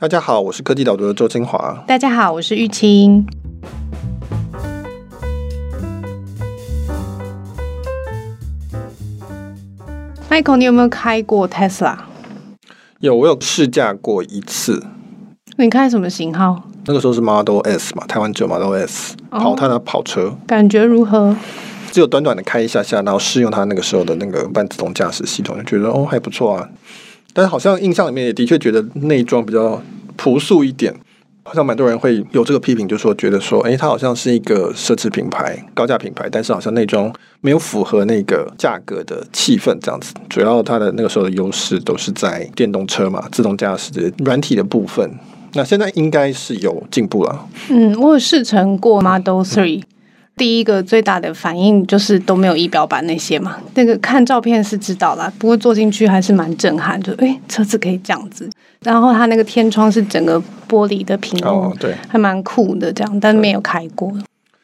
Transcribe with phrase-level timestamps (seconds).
[0.00, 1.82] 大家好，我是科技导读的周清华。
[1.84, 3.26] 大家好，我是玉清。
[10.30, 11.96] Michael，你有没有开过 Tesla？
[13.00, 14.86] 有，我有试驾过一次。
[15.56, 16.62] 你开什么型号？
[16.86, 21.34] 那个时候是 Model S 嘛，台湾只有 Model S，跑它的跑车，感觉如何？
[21.90, 26.68] 只有短短的开一下下，然后试用它那个时候的那个半自动驾驶系统，就觉得哦还不错啊。
[27.38, 29.80] 但好像印象里面也的确觉得内装比较
[30.16, 30.92] 朴素一点，
[31.44, 40.12] 好像蛮多人会有这个批评，就说觉得说，哎，它好像是一个奢侈品牌、高价品牌，但是好像内装没有符合那个价格的气氛这样子。
[40.28, 45.08] 主要它的那个时候的优势都是在电动车嘛，自动驾驶的软体的部分。
[45.54, 47.46] 那现在应该是有进步了。
[47.70, 49.84] 嗯，我有试乘过 Model Three。
[50.38, 58.48] 第一个最大的反应就是都没有仪表板那些嘛，那个看照片是知道啦，不过坐进去还是蛮震撼，就诶，车子可以这样子，
[58.84, 64.10] 然后它那个天窗是整个玻璃的屏幕，哦，对，还蛮酷的这样，但没有开过。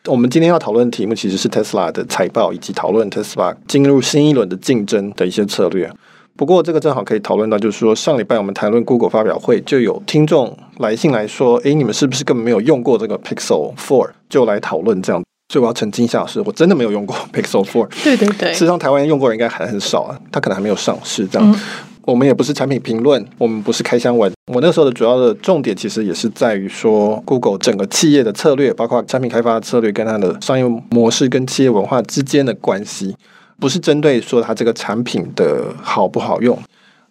[0.07, 5.91] 我们今天要讨论的题目其实是 Tesla 的财报，以及讨论 Tesla 进入新一轮的竞争的一些策略。
[6.37, 15.23] 不过这个正好可以讨论到，就是说上礼拜我们谈论 Google 发表会，就有听众来信来说，诶，你们是不是根本没有用过这个 Pixel Four，就来讨论这样。
[15.55, 17.87] 所以我要澄清一下，是我真的没有用过 Pixel Four。
[18.03, 21.25] 对对对，事实上台湾用过人应该还很少啊，它可能还没有上市。
[21.29, 21.57] 这样，嗯、
[22.03, 24.33] 我们也不是产品评论，我们不是开箱文。
[24.53, 33.15] 我那时候的主要的重点，其实也是在于说，Google 整个企业的策略，包括产品开发的策略，跟它的商业模式跟企业文化之间的关系，
[33.61, 36.59] 不是针对说它这个产品的好不好用。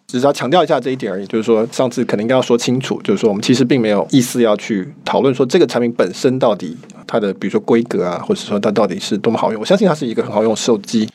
[0.06, 9.60] 只是要强调一下这一点而已，就是说上次可能应该要说清楚，就是说我们其实并没有意思要去讨论说这个产品本身到底它的比如说规格啊，或者说它到底是多么好用。
[9.60, 11.08] 我相信它是一个很好用的手机。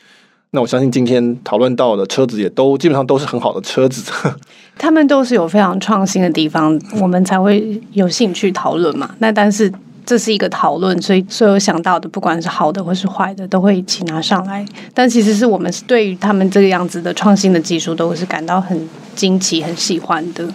[0.50, 4.10] 那我相信今天讨论到的车子也都基本上都是很好的车子。
[4.76, 9.14] 他们都是有非常创新的地方，我们才会有兴趣讨论嘛。
[9.18, 9.72] 那但是。
[10.04, 14.64] 这是一个讨论，所以所有想到的，不管是好的或是坏的，都会一起拿上来。
[14.92, 20.48] 但其实是我们是对于他们这个样子的创新的技术，都是感到很惊奇、很喜欢的。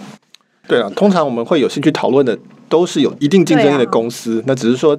[0.68, 2.36] 对啊，通常我们会有兴趣讨论的，
[2.68, 4.40] 都是有一定竞争力的公司。
[4.40, 4.98] 啊、那只是说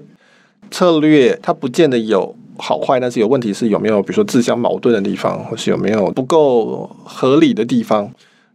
[0.72, 8.10] 策略，它不见得有好坏，但是有问题是有没有，比如说自相矛盾的地方，或是有没有不够合理的地方。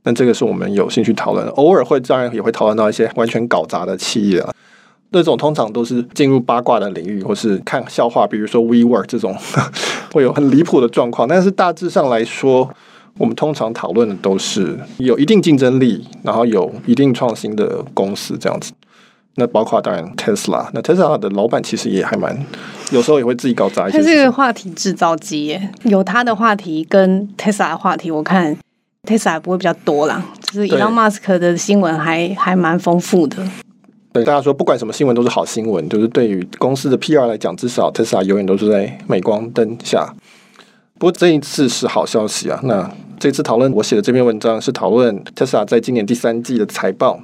[0.04, 1.47] 那这个是我们有兴趣讨论。
[1.50, 4.52] 偶尔会当然也会讨论到一些完全搞砸的企业啊。
[5.12, 9.37] 那种通常都是进入八卦的领域，或是看笑话，比如说 WeWork 这种
[10.12, 11.28] 会有很离谱的状况。
[11.28, 12.69] 但是大致上来说，
[13.19, 18.73] 我们通常讨论的都是有一定竞争力，然后有一定创新的公司这样子。
[19.37, 22.39] 那包括当然 Tesla，那 Tesla 的老板其实也还蛮，
[22.91, 23.99] 有时候也会自己搞砸一些。
[23.99, 28.55] 它是个话题制造机耶，有他的话题跟 Tesla 的话题，我看
[29.09, 30.23] Tesla 不会比较多啦。
[30.41, 33.43] 就是 Elon Musk 的新闻还还蛮丰富的。
[34.12, 35.89] 对大家说，不管什么新闻都是好新闻。
[35.89, 40.15] 就是对于公司的 PR 来讲，至少 Tesla 永远都是在镁光灯下。
[40.99, 42.61] 不过这一次是好消息啊！
[42.62, 47.21] 那这次讨论我写的这篇文章是讨论 Tesla 在今年第三季的财报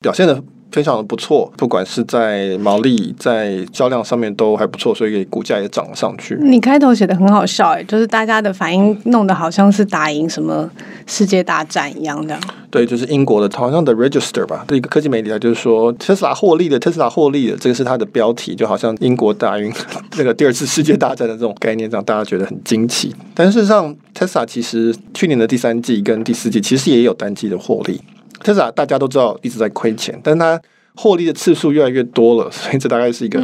[0.00, 0.42] 表现的。
[0.74, 6.36] 非常的不错，不管是在毛利、在销量上面都还不错，所以股价也涨了上去。
[6.40, 10.68] 你开头写的很好笑，哎，就是大家的反应弄得好像是打赢什么
[11.06, 12.36] 世界大战一样的。
[12.72, 19.72] 对，就是英国的，好像 The Register 吧，这一个科技媒体，它就是说特斯拉获利的特斯拉获利的，这个是它的标题，就好像英国打赢
[20.16, 23.14] 那个第二次世界大战的这种概念，让大家觉得很惊奇。
[23.32, 28.00] 但事实上，Tesla 其实去年的第三季跟第四季其实也有单季的获利。
[28.44, 30.60] Tesla 大家都知道一直在亏钱，但是它
[30.94, 33.42] 获利的次数越来越多了， 所以这大概是一个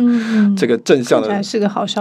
[0.56, 1.42] 这个正向的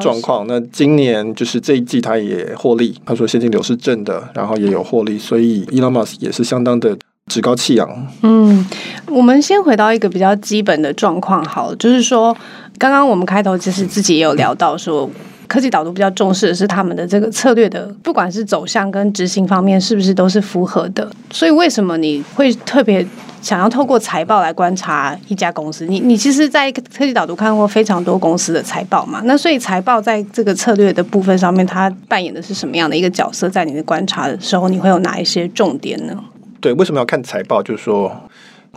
[0.02, 0.46] 状况。
[0.48, 6.96] 那今年就是这一季它也获利，他说现金流是正的，然后也有获利，所以 Elon Musk 也是相当的
[7.28, 8.08] 趾高气扬。
[8.22, 8.64] 嗯，
[9.08, 12.36] 我们先回到一个比较基本的状况，好，就是说
[12.78, 15.10] 刚刚我们开头其实自己也有聊到说。
[15.50, 21.10] 科技导读比较重视的是他们的这个策略的，不管是走向跟执行方面，是不是都是符合的？
[21.32, 23.06] 所以为什么你会特别
[23.42, 25.86] 想要透过财报来观察一家公司？
[25.88, 29.22] 你你其实，在科技导读看过非常多公司的财报嘛？
[29.26, 33.50] 那所以财报在这个策略的部分上面，它扮演的是什么样的一个角色？
[33.50, 36.16] 在你的观察的时候，你会有哪一些重点呢？
[36.62, 37.64] 对，为什么要看财报？
[37.64, 38.16] 就是说。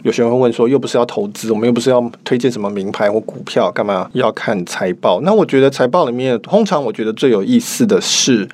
[0.02, 5.20] 有些人会问说，又不是要投资，我们又不是要推荐什么名牌或股票，干嘛要看财报？
[5.20, 8.48] 那我觉得财报里面，通常我觉得最有意思的是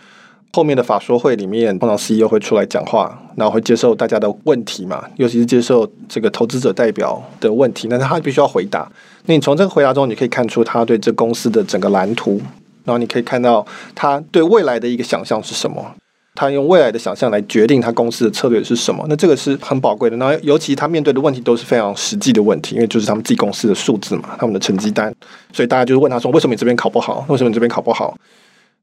[0.53, 8.91] 后面的法说会里面，通常 CEO 会出来讲话，然后会接受大家的问题嘛，尤其是接受这个投资者代表的问题，那他必须要回答。
[9.27, 12.41] 那你从这个回答中，你可以看出他对这公司的整个蓝图，
[12.85, 13.65] 然后你可以看到
[13.95, 15.95] 他对未来的一个想象是什么。
[16.39, 19.05] 他用未来的想象来决定他公司的策略是什么。
[19.09, 20.17] 那这个是很宝贵的。
[20.19, 25.13] 那尤其他面对的问题都是非常实际的问题，因为就是他们自己公司的数字嘛，他们的成绩单。
[25.53, 27.27] 所以大家就是问他说：“为什么你这边考不好？
[27.29, 28.17] 为什么你这边考不好？”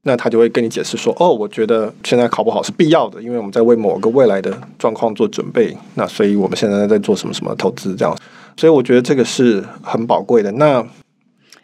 [0.03, 5.75] 那他就会跟你解释说：“哦，我觉得现在考不好是必要的，因为我们在为某个未来的状况做准备。
[5.93, 8.13] 那所以我们现在在做什么什么投资这样。
[8.57, 10.51] 所以我觉得这个是很宝贵的。
[10.51, 10.85] 那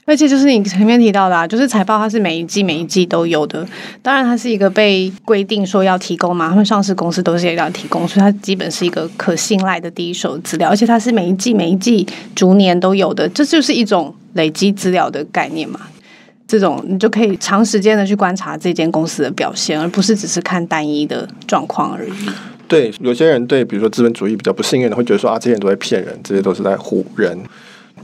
[0.05, 3.65] 而且就是你前面提到的啊，就是财报它是每一季每一季都有的。
[4.01, 10.69] 当然，它是一个被规定说要提供嘛，他们上市公司都是要提供，所以它基本是一个可信赖的第一手资料。
[10.69, 12.05] 而且它是每一季每一季
[12.35, 15.79] 逐年都有的，这就是一种累积资料的概念嘛。
[16.47, 22.11] 这种你就可以长时间的去观察这间公司的表现，而不是只是看单一的状况而已。
[22.67, 27.37] 对，有些人对比如说资本主义比较不信任的，会觉得说啊，这些人都在骗人，这些都是在唬人。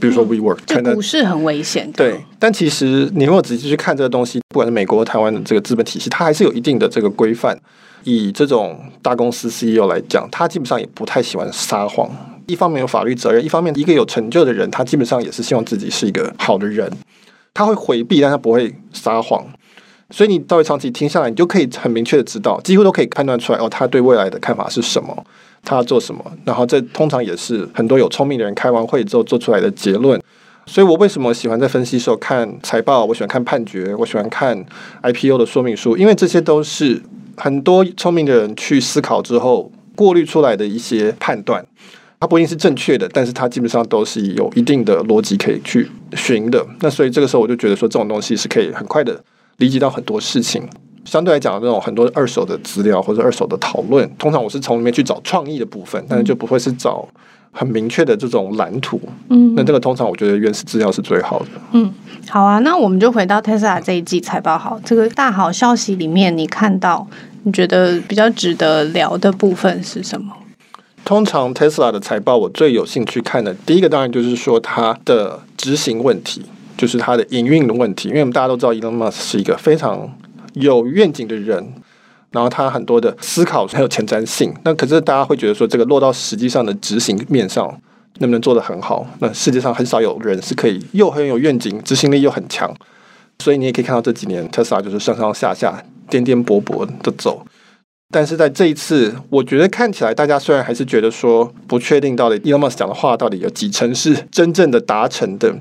[0.00, 1.90] 比如说 WeWork，这、嗯、股市很危险。
[1.92, 7.58] 对，但其实你如果仔细去看这个东西，不管是美国、台湾的这个资本体系，它还是有一定的这个规范。
[8.04, 12.08] 以这种大公司 CEO 来讲，他基本上也不太喜欢撒谎。
[12.46, 16.90] 一方面有法律责任，一方面一个有成就的人，他基本上也是希望自己是一个好的人。
[17.52, 19.44] 他会回避，但他不会撒谎。
[20.10, 25.26] 所以你稍微长期听下来，你就可以很明确的知道，几乎都可以判断出来哦，他对未来的看法是什么。
[25.62, 26.24] 他做什么？
[26.44, 30.20] 然后这通常也是很多有聪明的人开完会之后做出来的结论。
[30.66, 33.04] 所以我为什么喜欢在分析时候看财报？
[33.04, 34.62] 我喜欢看判决，我喜欢看
[35.02, 37.02] IPO 的说明书，因为这些都是
[37.36, 41.64] 很多聪明的人去思考之后过滤出来的一些判断。
[42.20, 46.66] 它不一定是正确的，但是它基本上都是有一定的逻辑可以去寻的。
[46.80, 49.22] 那所以这个时候我就觉得说，这种东西是可以很快的
[49.58, 50.68] 理解到很多事情。
[51.08, 57.08] 相对来讲，这种很多二手的资料或者二手的讨论，通常我是从里面去找创意的部分，但是就不会是找
[57.50, 59.00] 很明确的这种蓝图。
[59.30, 61.46] 嗯，那这个通常我觉得原始资料是最好的。
[61.72, 61.90] 嗯，
[62.28, 67.06] 好啊，那我们就回到 Tesla 这一季财报好，这个大好消息里面，你看到
[67.44, 70.34] 你觉得比较值得聊的部分是什么？
[71.04, 76.42] 通常 Tesla 的财报，我最有兴趣看的第一个，当然就是说它的执行问题，
[76.76, 80.06] 就是它的营运的问题，因为我们大家都知道，Elon Musk 是一个非常
[80.60, 81.72] 有愿景的人，
[82.30, 84.54] 然后他很多的思考很有前瞻性。
[84.64, 87.68] 那可是大家会觉得说，这个落到实际上的执行面上，
[88.18, 89.06] 能不能做得很好？
[89.20, 92.72] 那世界上很少有人是可以又很有愿景，执行力又很强。
[93.40, 97.46] 所以你也可以看到这几年特斯拉就是上上下下、颠颠簸簸的走。
[98.10, 105.54] 但是在这一次，我觉得看起来大家虽然还是觉得说不确定到底 Elon Musk 讲的话到底有几成是真正的达成的。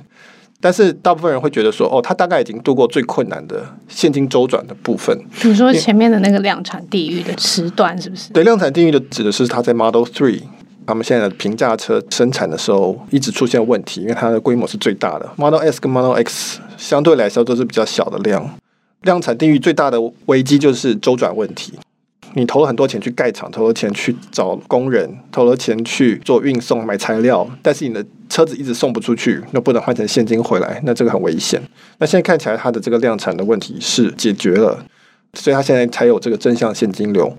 [0.59, 5.15] 但是大部分人会觉得说，哦，他大概已经度过最困难的现金周转的部分。
[5.43, 8.33] 你说前面的那个量产地狱的时段是不是？
[8.33, 10.41] 对，量产地狱的指的是他在 Model Three，
[10.85, 15.29] 他们现在的平价车生产的时候一直出现问题，因为它的规模是最大的。
[15.35, 18.49] Model S 跟 Model X 相对来说都是比较小的量。
[19.03, 21.73] 量产地域最大的危机就是周转问题。
[22.33, 31.61] 你投了很多钱去盖厂，投了钱去找工人，投了钱去做运送、买材料，但是你的车子一直送不出去，那不能换成现金回来，那这个很危险。
[31.97, 34.85] 那现在看起来，它的这个量产的问题是解决了，
[35.33, 37.35] 所以它现在才有这个正向现金流。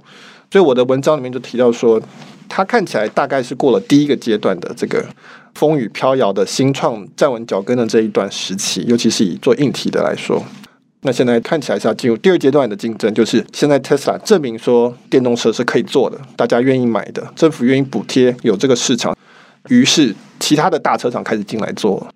[0.50, 2.00] 所以我的文章里面就提到说，
[2.48, 5.04] 它看起来大概是过了第一个阶段的这个
[5.54, 10.42] 风雨飘摇的新创站稳脚跟的这一段时期，尤其是以做硬体的来说。
[11.02, 19.16] 那现在看起来是要进入第二阶段的竞争，就是现在 Tesla 证明说电动车是可以做的，大家愿意买的，政府愿意补贴，有这个市场，
[19.68, 22.06] 于是其他的大车厂开始进来做。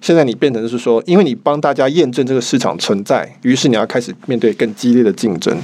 [0.00, 5.54] 现在你变成是说，因为你帮大家验证这个市场存在，于是你要开始面对更激烈的竞争。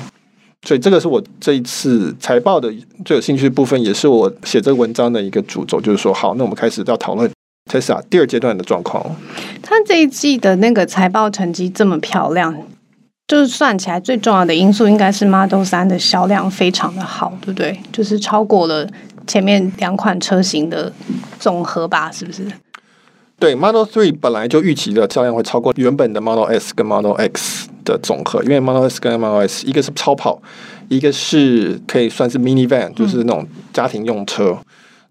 [0.66, 2.70] 所以这个是我这一次财报的
[3.04, 7.30] 最有兴趣的部分，也是我写这个文章的一个主轴，就是说，好，那我们开始要讨论。
[7.68, 9.04] Tesla 第二阶段的状况，
[9.60, 12.56] 它这一季的那个财报成绩这么漂亮，
[13.26, 17.80] 就是算起来最重要的因素应该是 Model 3的销量非常的好，对不对？
[17.92, 18.88] 就是超过了
[19.26, 20.92] 前面两款车型的
[21.40, 22.46] 总和吧，是不是？
[23.38, 30.40] 对，Model 3本来就预期的销量会超过原本的 Model S 跟 Model X 的总和，因为 Model S 跟 Model S 一个是超跑，
[30.88, 34.52] 一个是可以算是 minivan，就是那种家庭用车。
[34.52, 34.66] 嗯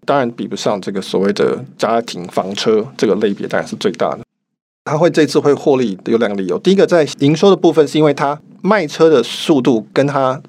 [0.06, 4.20] 当然比不上这个所谓的家庭房车这个类别，当然是最大的。
[4.84, 10.40] 它会这次会获利有两个理由，第一个在营收的部分是因为它卖车的速度跟它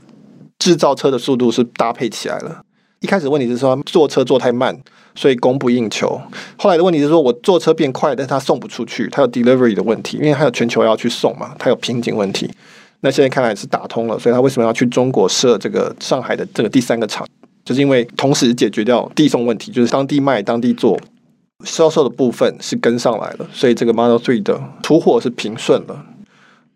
[0.59, 2.61] 制造车的速度是搭配起来了。
[2.99, 4.79] 一开始问题是说做车做太慢，
[5.15, 6.21] 所以供不应求。
[6.55, 12.49] 后来的问题是说我坐车变快，但是它送不出去，它有 delivery 的问题，因为它有全球要去送嘛，它有瓶颈问题。
[13.01, 17.27] 那现在看来是打通了，所以它为什么要去中国设这个上海的这个第三个厂？
[17.67, 20.97] 就是因为同时解决掉递送问题，就是当地卖、当地做，
[21.65, 26.05] 销售的部分是跟上来了，所以这个 Model Three 的出货是平顺了。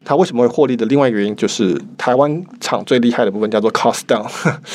[0.03, 4.29] 它为什么会获利的另外一个原因，就是台湾厂最厉害的部分叫做 cost down，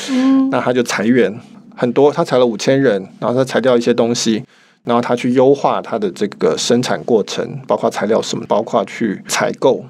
[0.09, 1.39] 嗯、 那他就裁员
[1.75, 4.43] 很多，他裁了五千人，然后他裁掉一些东西，
[4.85, 9.85] 然后他去优化他的这个生产过程，包括材料什么，包括去采购。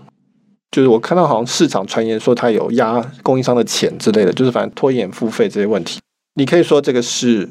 [0.72, 6.00] 就是我看到好像市场传言说他有压供应商的钱之类的，就是反正拖延付费这些问题。
[6.38, 7.50] 你可以说这个是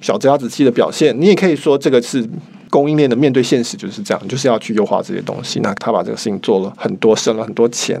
[0.00, 2.24] 小家子气的表现，你也可以说这个是
[2.70, 5.58] 供应链的面对现实就是这样，就是要去优化这些东西。
[5.58, 8.00] 那他把这个事情做了很多，省了很多钱。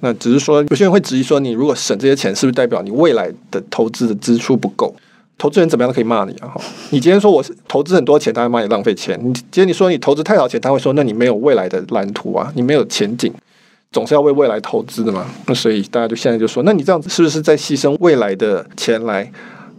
[0.00, 4.94] 那只是说有些人会质疑说，你如果省这些钱，是不是代表你未来的投资的支出不够？
[5.38, 6.54] 投资人怎么样都可以骂你啊！
[6.90, 13.32] 你今天说我是投资很多钱，他会骂你浪费钱；你今天你说你投资太少钱，他会说那你没有未来的蓝图啊，你没有前景。
[13.94, 19.30] 总是要为未来投资的嘛，那所以大家就现在就说，那你这样子是不是在牺牲未来的钱来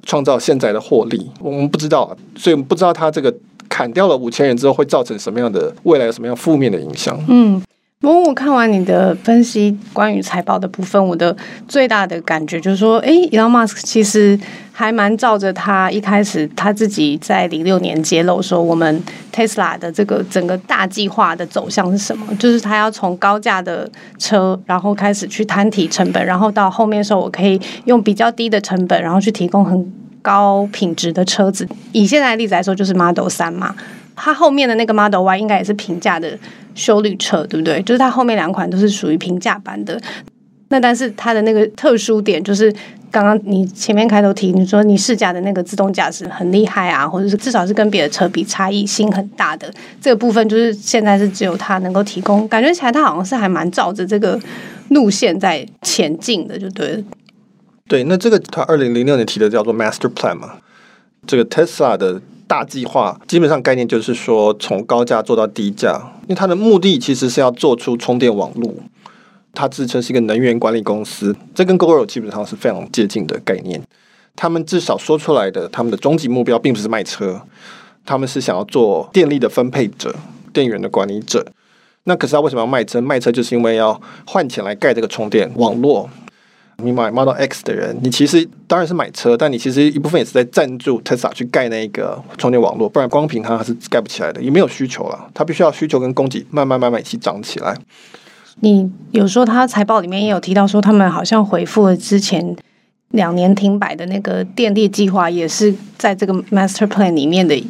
[0.04, 1.30] 创造现在的获利？
[1.42, 3.32] 我们不知道，所以我们不知道他这个
[3.68, 7.22] 砍掉了五千人之后会造成什么样的未来有什么样负面的影响。
[7.28, 7.62] 嗯。
[8.06, 11.36] 不过我看完你的分析，关于财报的部分，我的
[11.68, 14.40] 最大的感觉就是说，诶，Elon Musk 其实
[14.72, 19.02] 还蛮照着他一开始他自己在零六年揭露说，我们
[19.34, 22.28] Tesla 的这个整个大计划的走向是什么？
[22.36, 31.68] 就是他要从高价的车，然后开始去摊提成本，然后到后面的时候，我可以用比较低的成本，然后去提供很高品质的车子。
[31.92, 33.76] 以现在的例子来说，就是 Model 三嘛。
[34.16, 36.38] 它后面的那个 Model Y 应该也是平价的
[36.74, 37.82] 修旅车，对不对？
[37.84, 40.00] 就是它后面两款都是属于平价版的。
[40.70, 42.74] 那但是它的那个特殊点就是，
[43.12, 52.48] 刚刚你前面开头提，你说你试驾的那个自动驾驶很厉害啊，或者是至少是跟别的车比差异性很大的这个部分，就是现在是只有它能够提供。
[52.48, 54.40] 感觉起来它好像是还蛮照着这个
[54.90, 57.04] 路线在前进的，就对。
[57.88, 60.54] 对，那这个它二零零六年提的叫做 Master Plan 嘛，
[61.28, 62.22] 这个 Tesla 的。
[62.48, 68.74] 大计划基本上概念就是说，从高价做到低价，因为它的目的其实是要做出充电网络。
[69.54, 73.82] 它自称是一个能源管理公司，这跟 Gogoro 基本上是非常接近的概念。
[74.36, 77.42] 他们至少说出来的，他们的终极目标并不是卖车，
[78.06, 80.14] 他们是想要做电力的分配者、
[80.52, 81.46] 电源的管理者。
[82.04, 83.00] 那可是他为什么要卖车？
[83.00, 86.10] 卖车就是因为要换钱来盖这个充电网络。
[86.84, 95.28] 你买 Model X 的人，你其实当然是买车，但你其实一部分也是在赞助 Tesla 去盖那个充电网络，不然光凭它还是盖不起来的，也没有需求了。
[95.34, 97.76] 它必须要需求跟供给慢慢慢慢一起涨起来。
[98.60, 102.56] 你有说他财报里面也有提到说，他们好像回复了之前
[103.10, 107.66] 两年停摆的那个电力计划，也是在这个 Master Plan 里面的一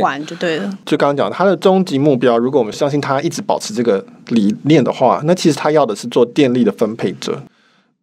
[0.00, 0.78] 环，就对了。
[0.84, 7.42] 就刚刚讲，他的终极目标，如果我们相信他一直保持这个理念的话，那其实他要的是做电力的分配者。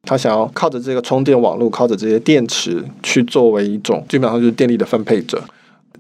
[0.08, 5.44] 他想要靠着这个充电网络，靠着这些电池去作为一种，基本上就是电力的分配者。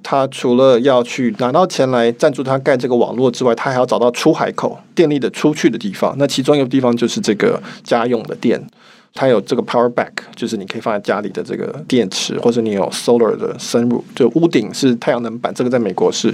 [0.01, 6.15] 他除了要去拿到钱来赞助他盖这个网络之外，他还要找到出海口电力的出去的地方。
[6.17, 8.65] 那其中一个地方就是这个家用的电，
[9.13, 15.53] 它有这个 Power Bank，就是你可以放在家里的这个电池，或者你有 Solar 的 Sunroof，就屋顶是太阳能板。
[15.53, 16.33] 这个在美国是。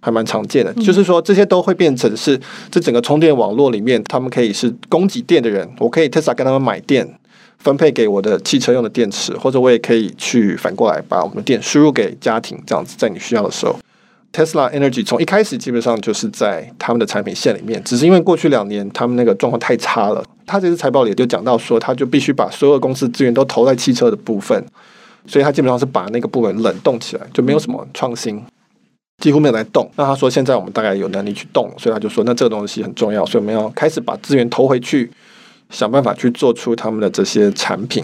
[0.00, 2.40] 还蛮常见的，就是说这些都会变成是
[2.70, 7.06] 这整个充电网络里面，他们可以是供给电的人，我可以 Tesla 跟他们买电，
[7.58, 13.78] 分配给我的汽车用的电池，或者我也可以去反过来把我们的电输入给家庭，这样子在你需要的时候
[14.32, 24.64] ，Tesla Energy 从一开始基本上就是在他们的产品线里面，只是因为过去两年他们那个状况太差了，他这次财报里就讲到说，他就必须把所有公司资源都投在汽车的部分，
[25.26, 28.42] 所以他基本上是把那个部分冷冻起来，就没有什么创新。
[29.20, 29.88] 几乎没有在动。
[29.96, 35.08] 那他说现在我们大概有能力去动，所以他就说那这个东西很重要，所以我们要开始把资源投回去，
[35.68, 38.02] 想办法去做出他们的这些产品。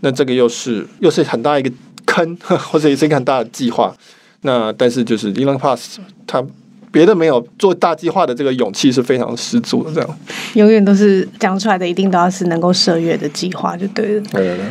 [0.00, 1.70] 那这个又是又是很大一个
[2.06, 3.94] 坑， 或者也是一个很大的计划。
[4.40, 6.44] 那但是就是 Elon Musk 他
[6.90, 10.18] 别的没有做大计划的这个勇气是非常十足的，这样
[10.54, 14.20] 永远都是讲出来的，一定都要是能够涉月的计划就对了。
[14.32, 14.66] 对对对。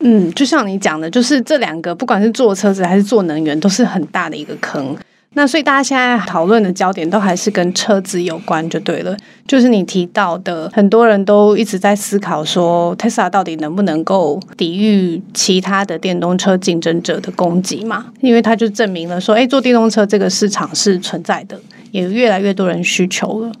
[0.00, 4.96] 嗯，就像你讲的，就是这两个，不管是做车子还是做能源，都是很大的一个坑。
[5.34, 9.16] 那所以大家现在讨论的焦点都还是跟车子有关，就对了。
[9.46, 18.06] 就是你提到的，很多人都一直在思考说，Tesla 到底能不能够抵御其他的电动车竞争者的攻击嘛？
[18.20, 21.56] 因为他就证明了说，哎，做电动车这个市场是存在的，
[21.92, 23.52] 也越来越多人需求了。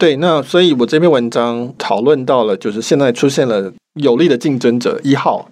[0.00, 5.46] 对，那所以我这篇文章讨论到了，就是现在出现了有力的竞争者一号。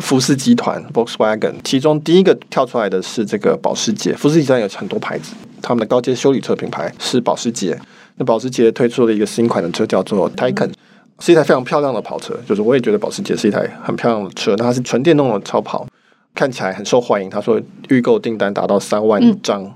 [0.00, 4.14] 福斯集团 Volkswagen，其中第一个跳出来的是这个保时捷。
[4.14, 7.78] 福斯集团有很多牌子，他们的高阶修理车品牌是保时捷。
[8.16, 10.72] 那保时捷推出了一个新款的车，叫做 Taycan，
[11.20, 12.34] 是一台非常漂亮的跑车。
[12.48, 14.56] 就是我也觉得保时捷是一台很漂亮的车。
[14.56, 15.86] 那它是纯电动的超跑，
[16.34, 17.28] 看起来很受欢迎。
[17.28, 19.62] 他说预购订单达到三万张。
[19.62, 19.74] 嗯、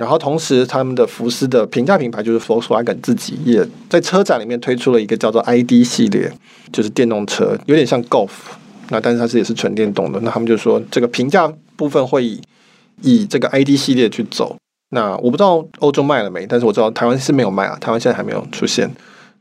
[0.00, 6.32] 然后同时他们的福斯的平价品牌就是 Volkswagen 自己也在车展里面推出了一个叫做 ID 系列，
[6.72, 8.30] 就是电动车，有点像 Golf，
[8.88, 10.18] 那但是它是也是纯电动的。
[10.20, 12.40] 那他们就说这个平价部分会以
[13.02, 14.56] 以这个 ID 系列去走。
[14.92, 18.90] 那我不知道欧洲卖了没，但是我知道台湾是没有卖啊，台湾现在还没有出现。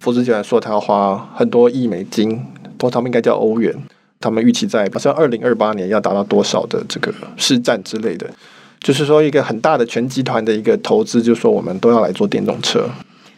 [0.01, 2.35] 福斯集团说他要花很多亿美金，
[2.77, 3.73] 不过他们应该叫欧元。
[4.19, 8.29] 他们预期在好像二零二八年要达到多少的这个市占之类的，
[8.79, 12.89] 就是说一个很大的全集团的一个投资，就是说我们都要来做电动车。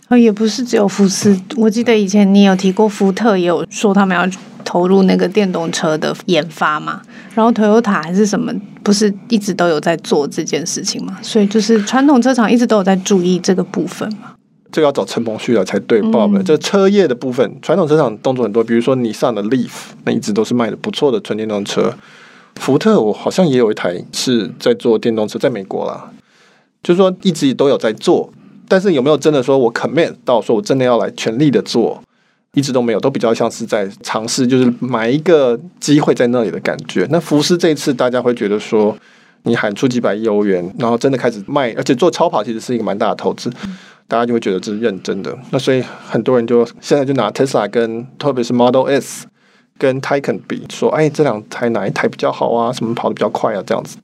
[0.10, 4.28] 哦，也不是只有福斯，我记得以前你有提过福特也有说他们要
[4.66, 7.02] 投入那个电动车的研发嘛，
[7.34, 8.54] 然后 Toyota 还是什么。
[8.84, 11.16] 不是一直都有在做这件事情嘛？
[11.22, 14.34] 所以就是传统车厂一直都有在注意这个部分嘛。
[14.72, 16.44] 这个要找陈鹏旭了才对，Bob、嗯。
[16.44, 19.70] 这车业的部分，传统车厂动作很多，比如说你上的 Leaf，
[20.06, 21.94] 那一直都是卖的不错的纯电动车。
[22.56, 26.12] 福特我好像也有一台是在做电动车，在美国啦，
[26.84, 28.32] 就是说一直都有在做，
[28.68, 32.02] 但是有没有真的说我 commit 到说我真的要来全力的做？
[32.54, 37.08] 一直都没有，都比较像是在尝试，就是买一个机会在那里的感觉。
[37.10, 38.94] 那福斯这一次，大家会觉得说，
[39.44, 43.50] 你喊出几百亿欧元，然后真的开始卖，而且做超跑其实是一个蛮大的投资，
[44.06, 45.34] 大家就会觉得这是认真的。
[45.52, 49.26] 那所以很多人就现在就拿 Tesla 跟特别是 Model S
[49.82, 52.72] 跟 Taycan 比，说，哎，这两台哪一台比较好啊？
[52.72, 53.64] 什么跑得比较快啊？
[53.66, 53.98] 这样子。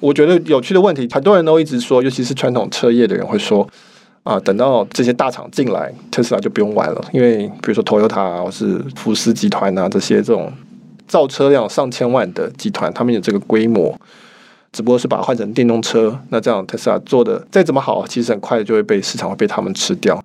[0.00, 3.64] 我觉得有趣的问题，很多人都一直说，尤其是传统车业的人会说。
[4.22, 10.52] 啊，等到这些大厂进来，特斯拉就不用玩了，因为比如说 Toyota 啊，或是福斯集团啊，这些这种
[11.08, 13.98] 造车量上千万的集团，他们有这个规模，
[14.72, 20.22] 只不过是把它换成电动车，那这样特斯拉做的再怎么好，其实很快就会被市场会被他们吃掉。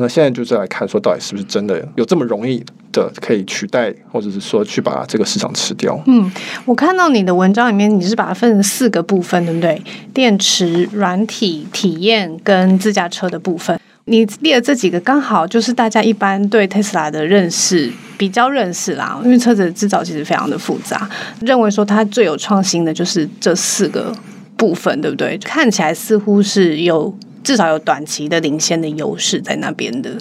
[0.00, 6.02] 那现在就是来看，说到底是不是真的有这么容易的可以取代，或者是说去把这个市场吃掉？
[6.06, 6.32] 嗯，
[6.64, 9.82] 我看到你的文章里面，你是把它分成四个部分，对不对？
[10.14, 13.78] 电池、软体、体验跟自驾车的部分。
[14.06, 19.20] 你列的这几个，刚好就是大家一般对特斯拉的认识比较认识啦。
[19.22, 21.06] 因为车子的制造其实非常的复杂，
[21.42, 24.10] 认为说它最有创新的就是这四个
[24.56, 25.36] 部分，对不对？
[25.36, 27.14] 看起来似乎是有。
[27.42, 30.16] 至少有短期的领先的优势在那边的。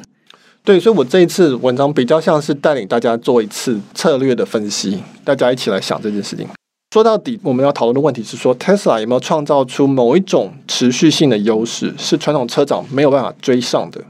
[0.63, 6.47] 对，所以我这一次文章比较像是带领大家做一次策略的分析，大家一起来想这件事情。
[6.93, 14.01] 说到底，我们要讨论的问题是说，Tesla 有没有创造出某一种持续性的优势，是传统车厂没有办法追上的？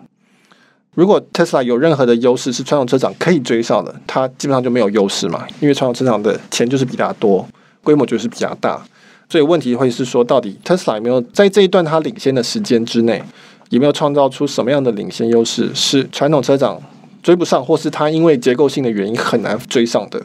[0.96, 7.48] 如果 Tesla 有任何的优势是传统车厂可以追上的，它基本上就没有优势嘛，因为传统车厂的钱就是比较多，
[7.84, 8.84] 规模就是比较大。
[9.32, 13.24] 所以问题会是说，到底特斯拉有没有在这一段它领先的时间之内，
[13.70, 16.78] 有没有创造出什么样的领先优势，是传统车厂
[17.24, 20.22] 追不上，或是它因为结构性的原因很难追上的？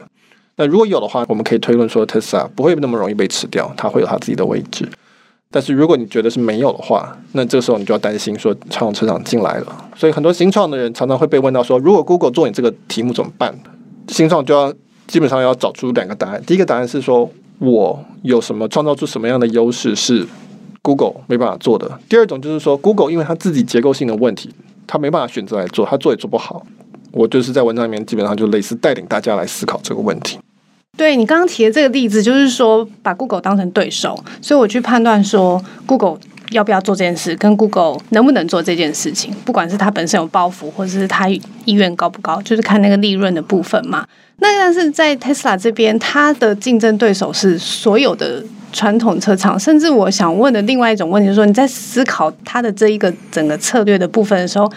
[0.57, 4.85] 那如果有的话，我们可以推论说，特斯拉不会那么容易被吃掉，它会有它自己的位置。
[5.49, 9.89] 但是如果你觉得是没有的话，那这个时候你就要担心说，传统车厂进来了。
[9.95, 13.57] 所以很多新创的人常常会被问到说，如果 Google 做你这个题目怎么办？
[14.09, 14.73] 新创就要
[15.07, 16.43] 基本上要找出两个答案。
[16.45, 20.25] 第一个答案是说，我有什么创造出什么样的优势是
[20.81, 21.99] Google 没办法做的？
[22.07, 24.49] 第二种就是说，Google 因为它自己结构性的问题，
[24.85, 26.65] 它没办法选择来做，它做也做不好。
[27.11, 30.37] 我就是在文章里面基本上就类似带领大家来思考这个问题。
[30.95, 36.17] 对，你刚刚提的这个例子，就是说把 Google 当成对手，所以我去判断说 Google
[36.51, 41.41] 要不要做这件事，跟 Google 能不能做这件事情，不管是它本身有包袱，或者是它意
[41.73, 44.05] 愿高不高，就是看那个利润的部分嘛。
[44.39, 54.71] 那但是在 Tesla 这边，它的竞争对手是所有的传统车厂，甚至我想问的另外一种问题就是说，你在思考它的这一个整个策略的部分的时候，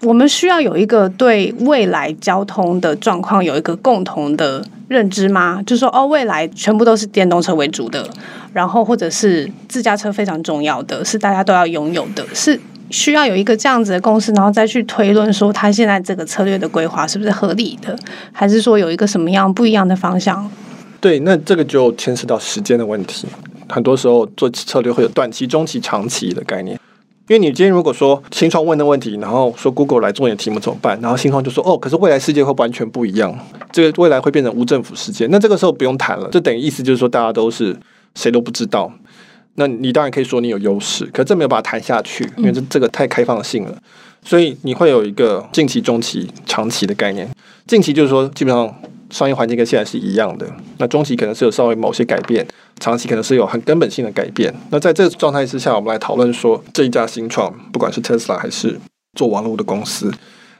[0.00, 5.60] 我们需要有一个对未来交通的状况有一个共同的认知吗？
[5.66, 8.08] 就说，哦，未来全部都是电动车为主的，
[8.52, 12.60] 然后或者是自驾车非常重要的，是大家都要拥有的，是。
[12.90, 17.98] 需要有一个这样子的公司，然后再去推论说他现在这个策略的规划是不是合理的，
[18.32, 20.46] 还是说有一个什么样不一样的方向？
[21.00, 23.26] 对，那这个就牵涉到时间的问题。
[23.70, 26.78] 很多时候做策略会有短期、中期、长期的概念。
[27.28, 31.00] 因为你今天如果说新创问的问题，然后说 Google 来做你的题目怎么办？
[31.00, 33.38] 然后新创就说哦，可是未来世界会完全不一样，
[33.70, 35.26] 这个未来会变成无政府世界。
[35.28, 37.76] 那这个时候不用谈了，这等于意思就是说大家都是
[38.14, 38.92] 谁都不知道。
[39.54, 43.76] 那你当然可以说你有优势，可是这没有把它谈下去，因为这这个太开放性了，
[44.24, 47.28] 所以你会有一个近期、中期、长期的概念。
[47.66, 48.74] 近期就是说，基本上
[49.12, 50.46] 商业环境跟现在是一样的。
[50.78, 52.44] 那中期可能是有稍微某些改变，
[52.80, 54.52] 长期可能是有很根本性的改变。
[54.70, 58.80] 那在这个状态之下，我们来讨论说，这一家新创，不管是特斯拉还是
[59.16, 60.10] 做网络的公司，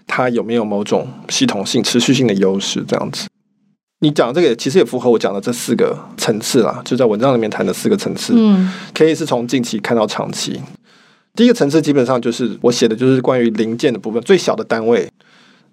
[0.07, 2.85] 它有没有某种系统性、持续性的优势？
[2.87, 3.27] 这样子。
[4.01, 8.35] 你讲这个其实也符合我讲的这四个层次啦，就在文章里面谈的四个层次。
[8.37, 10.61] 嗯，可以是从近期看到长期。
[11.35, 15.09] 第一个层次基本上就是我写的就是关于零件的部分，最小的单位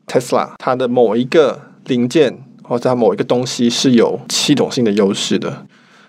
[0.08, 5.66] ，Tesla 它的某一个零件或者它某一个东西是有系统性的优势的。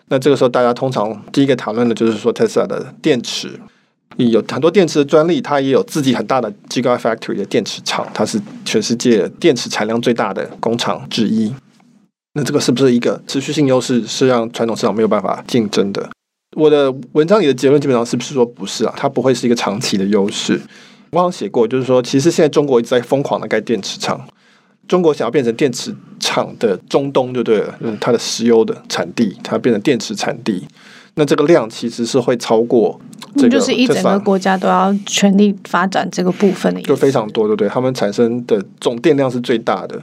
[0.08, 3.58] 那这个时候大家通常第一个讨论的就是说 Tesla 的电池，
[4.16, 11.54] 有很多电池的专利，它也有自己很大的 Gigafactory 的电池厂，它是全世界电池产量最大的工厂之一。
[12.34, 16.10] 那这个是不是一个持续性优势，是让传统市场没有办法竞争的？
[16.56, 18.92] 我的文章里的结论基本上是不是说不是啊？
[18.96, 20.60] 它不会是一个长期的优势。
[21.12, 24.20] 我好像写过，就是说，其实现在中国一直在疯狂的盖电池厂。
[24.90, 30.66] 中国想要变成电池厂的中东就对了，嗯，它的石油的产地，它变成电池产地，
[31.14, 33.00] 那这个量其实是会超过
[33.36, 37.68] 这个，就是一整个国家都要全力发展这个部分的，就非常多，对不对？
[37.68, 40.02] 他们产生的总电量是最大的。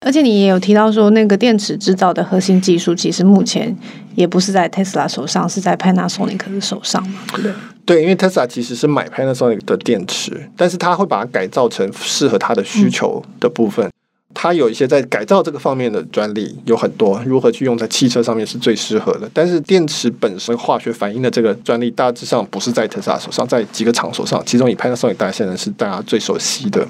[0.00, 3.76] 而且你也有提到说，那个电池制造的核心技术，其实目前
[4.14, 7.20] 也不是在 Tesla 手上，是在 Panasonic 的手上嘛？
[7.36, 7.52] 对。
[7.84, 13.84] 对，因为 Tesla 其实是买 Panasonic 的电池，但是它会把它改造成适合它的需求的部分。
[13.84, 13.90] 他、
[14.34, 19.30] 它、有一些在改造这个方面的专利，有很多如何去用在汽车上面是最适合的。
[19.32, 26.86] 但是电池本身化学反应的这个专利，大致上不是在特斯拉手上，在几个厂手上，其中以 Panasonic 大概现在是大家最熟悉的。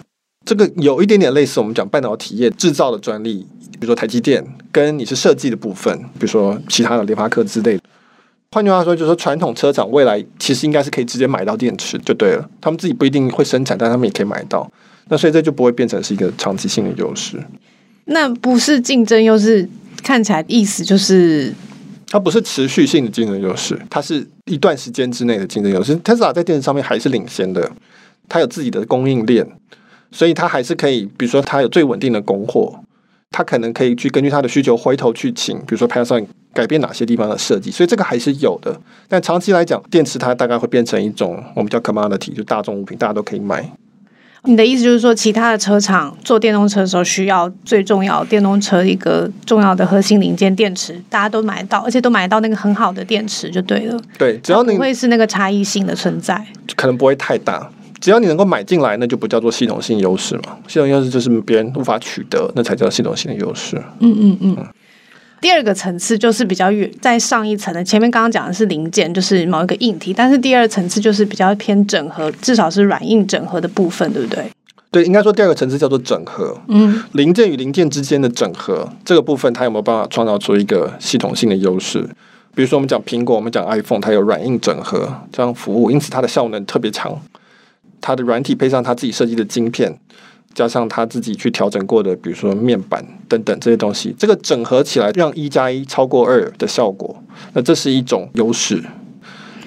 [0.46, 7.82] 这个有一点点类似我们讲半导体业制造的专利，比如说台积电，跟你是设计的部分，比如说其他的联发科之类的。
[8.52, 14.70] 换句话说，就是说传统车厂未来其实应该是可以直接买到电池就对了，他们自己不一定会生产，但他们也可以买到。
[15.08, 17.42] 那所以这就不会变成是一个长期性的优势。
[18.06, 19.68] 那不是竞争优势，
[20.02, 21.52] 看起来意思就是
[22.08, 25.96] 它不是持续性的竞争优势，它是一段时间之内的竞争优势。
[25.98, 27.70] Tesla 在电池上面还是领先的，
[28.28, 29.46] 它有自己的供应链。
[30.12, 32.78] 所以它还是可以，比如说它有最稳定的供货，
[33.32, 38.80] 它可能可以去根据它的需求回头去请，比如说 Panasonic 改变哪些地方的设计，所以这个还是有的。
[39.08, 43.68] 但长期来讲，电池它大概会变成一种我们叫 commodity，就大众物品，大家都可以买。
[44.46, 53.98] 你的意思就是说，其他的车厂做电动车的时候需要最重要电动车一个重要的核心零件电池，大家都买得到，而且都买得到那个很好的电池就对了。
[54.18, 57.70] 对，只要你不会是那个差异性的存在，可能不会太大。
[58.00, 60.58] 只要你能够买进来，那就不叫做系统性优势嘛。
[60.68, 63.82] 系统优势就是别人无法取得，那才叫系统性的优势。
[64.00, 64.66] 嗯嗯嗯。
[65.44, 74.50] 第二个层次就是比较远，在上一层的前面刚刚讲的是零件，就是某一个硬体，但是第二层次就是比较偏整合，至少是软硬整合的部分，对不对？
[74.90, 76.58] 对，应该说第二个层次叫做整合。
[76.68, 82.00] 嗯，零件与零件之间的整合这个部分，它有没有办法创造出一个系统性的优势？
[82.54, 87.20] 比如说我们讲苹果，我们讲 iPhone，它有软硬整合这样服务，因此它的效能特别强。
[88.00, 89.94] 它的软体配上它自己设计的晶片，
[90.54, 98.82] 加上他自己去调整过的，比如说面板等等这些东西，这个整合起来让一加一超过二的效果，那这是一种优势。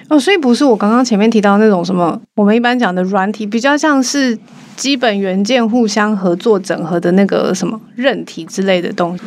[0.07, 4.37] 哦，所以不是我刚刚前面提到那种什么，我们一般讲的软体，比较像是
[4.75, 9.23] 基本元件互相合作整合的那个什么韧体之类的东西。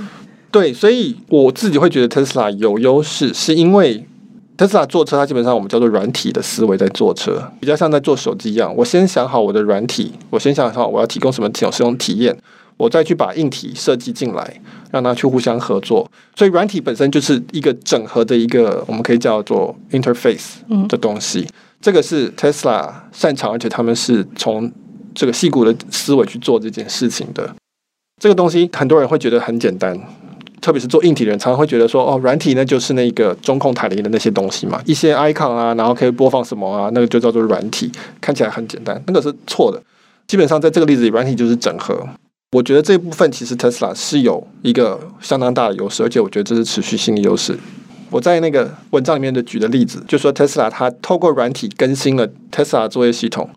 [0.50, 4.06] 对，所以我自己会觉得特斯拉有优势，是因为。
[4.60, 8.70] 特斯拉做车，它基本上我们叫做软体的思维在做车，比较像在做手机一样。
[8.76, 12.36] 我先想好我的软体，我先想好我要提供什么这种使用体验，
[12.76, 16.06] 我再去把硬体设计进来，让它去互相合作。
[16.36, 20.56] 所以软体本身就是一个整合的一个，我们可以叫做 interface
[20.88, 21.40] 的东西。
[21.40, 21.46] 嗯、
[21.80, 24.70] 这个是特斯拉擅长，而且他们是从
[25.14, 27.50] 这个细骨的思维去做这件事情的。
[28.20, 29.98] 这个东西很多人会觉得很简单。
[30.60, 39.82] 特别是做硬体的人，常常会觉得说，哦，软体呢就是那个中控台里的那些东西嘛，一些 icon 啊，然后可以播放什么啊，那个就叫做软体，看起来很简单，那个是错的。
[40.26, 42.08] 基本上在这个例子里，软体就是整合。
[42.52, 47.58] 我觉得这部分其实 Tesla 是有一个相当大的优势，而且我觉得这是持续性的优势。
[48.10, 53.48] 我在那个文章里面的举的例子，就说 Tesla 它透过软体更新了 Tesla 作业系统，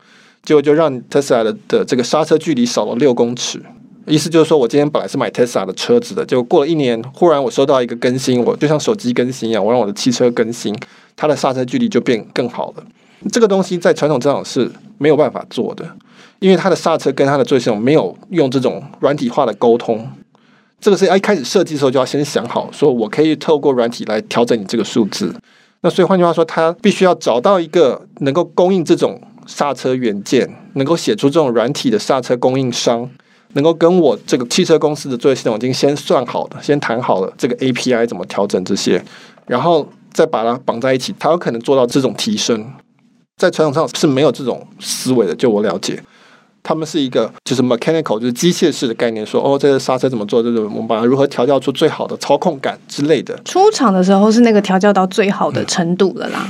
[0.43, 3.61] 结果就让 Tesla 的的这个刹车距离少了六公尺。
[4.05, 10.77] 意思就是说，我今天本来是买 Tesla 的车子的，结果过了一年，忽然我收到一个更新，我就像手机更新一样，我让我的汽车更新，
[11.15, 12.83] 它的刹车距离就变更好了。
[13.31, 15.89] 这个东西在传统车厂是没有办法做的，
[16.39, 20.05] 因为它的刹车跟它的作业系统没有用这种软体化的沟通。
[20.81, 25.33] 这个是要一开始设计的时候就要先想好，说我可以透过软体来调整你这个数字。
[25.79, 33.09] 那所以换句话说，它必须要找到一个能够供应这种刹车元件，能够写出这种软体的刹车供应商。
[33.53, 39.03] 能够跟我这个汽车公司的作业系统已经先算好的，先谈好了这个 API 怎么调整这些，
[39.47, 42.65] 然后再把它绑在一起，它有可能做到这种提升。
[43.35, 46.01] 在传统上是没有这种思维的，就我了解，
[46.61, 53.35] 他们是一个就是 mechanical 就是机械式的概念，说哦，这个刹车怎么做，这个我们把它如何调教出最好的操控感之类的。
[53.43, 56.47] 出厂的时候是那个调教到最好的程度了啦。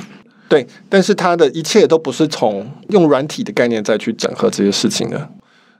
[0.49, 5.29] 对，但是它的一切都不是从用软体的概念再去整合这些事情的。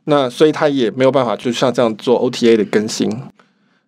[0.05, 3.09] 那所以他也没有办法就像这样做 OTA 的更新，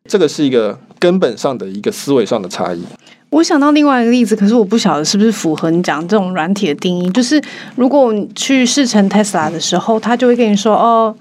[0.06, 2.84] 这个是一个根本上的一个思维上的差异。
[3.32, 7.10] 我想到另外一个例子，可是我不晓得是不是符合你讲这种软体的定义。
[7.10, 7.41] 就是
[7.75, 11.15] 如果去试乘 Tesla 的时候，他就会跟你说哦。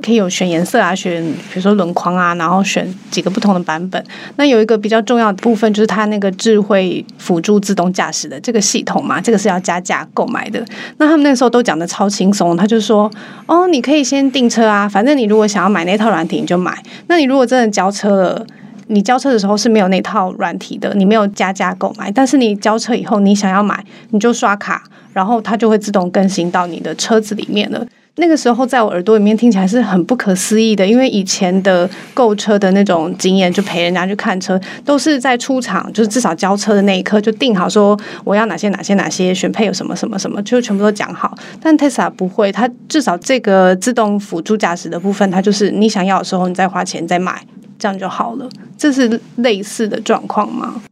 [0.00, 4.04] 可以有选颜色啊，选比如说轮框啊，然后选几个不同的版本。
[4.36, 10.64] 那有一个比较重要的部分，就是它那个智慧辅助自动驾驶的这个系统嘛，这个是要加价购买的。
[10.98, 13.10] 那他们那时候都讲得超轻松，他就说
[13.46, 16.82] ：“哦，你可以先订车啊，反正你如果想要买那套软体，你就买。
[17.06, 18.46] 那你如果真的交车了，
[18.88, 22.10] 你交车的时候是没有那套软体的，你没有加价购买。
[22.10, 24.82] 但是你交车以后，你想要买，你就刷卡，
[25.12, 41.34] 然后它就会自动更新到你的车子里面了。”那个时候，在我耳朵里面听起来是很不可思议的，因为以前的购车的那种经验，就陪人家去看车，都是在出厂，就是至少交车的那一刻就定好说我要哪些哪些哪些选配有什么什么什么，就全部都讲好。
[41.62, 47.42] 但 Tesla 不会，它至少这个自动辅助驾驶的部分，它就是你想要的时候，你再花钱再买，
[47.78, 48.46] 这样就好了。
[48.76, 50.82] 这是类似的状况吗？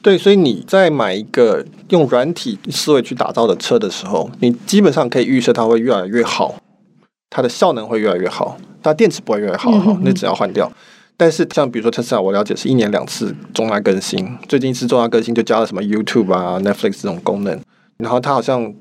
[0.00, 6.54] 对，所以你在买一个用软体思维去打造的车的时候，你基本上可以预设它会越来越好，
[7.28, 10.70] 它的效能会越来越好，它电池不会越来越好，嗯、哼那只要换掉。
[11.16, 17.60] 但是像比如说特斯拉，我了解是一年两次重大更新，最近一次重大更新就加了什么 YouTube 啊、Netflix 这种功能，
[17.96, 18.72] 然后它好像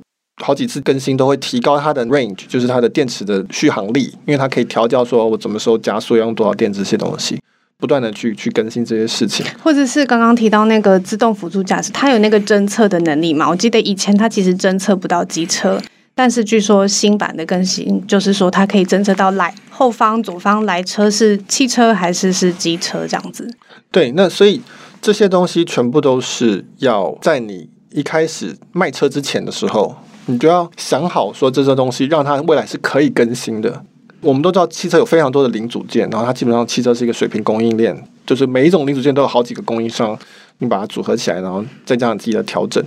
[0.43, 7.41] 好几次更新都会提高它的 range，就是它的电池的续航力，因为它可以调教说我什么时候加速要用多少电池这些东西。
[7.79, 13.47] 不断的去去更新这些事情，或者是刚刚提到那个自动辅助驾驶，它有那个侦测的能力嘛？
[13.47, 15.79] 我记得以前它其实侦测不到机车，
[16.15, 23.47] 但是据说新版的更新就是说它可以侦测到来后方左方来车是汽车还是是机车这样子。
[23.91, 24.59] 对，那所以
[24.99, 33.83] 这些东西全部都是要在你一开始卖车之前的时候，你就要想好说这些东西让它未来是可以更新的。
[34.21, 40.17] 我们都知道汽车有非常多的零组件，然后它基本上汽车是一个水平供应链，就是每一种零组件都有好几个供应商，
[40.57, 42.83] 你把它组合起来，然后再加上自己的调整。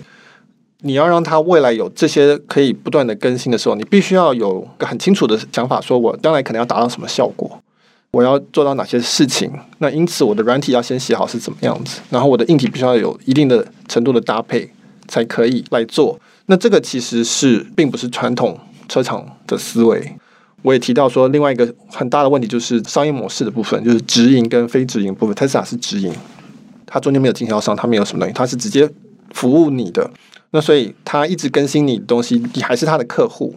[0.82, 7.60] 你要让它未来有这些可以不断的更新的时候，你必须要有个很清楚的想法，说我将来可能要达到什么效果，
[8.10, 9.52] 我要做到哪些事情。
[9.78, 14.68] 那因此我的软体要先写好是怎么样子，然后我的硬体必须要有一定的程度的搭配
[15.06, 16.18] 才可以来做。
[16.46, 20.16] 那这个其实是并不是传统车厂的思维。
[20.62, 25.34] 我也提到说，另外一个很大的问题就是商业模式的部分，就是直营跟非直营部分。
[25.34, 26.12] Tesla 是直营，
[26.86, 28.88] 它中间没有经销商，它没有什么东西，它是直接
[29.32, 30.10] 服务你的。
[30.50, 33.54] 那所以它一直更新你的东西，你还是它的客户，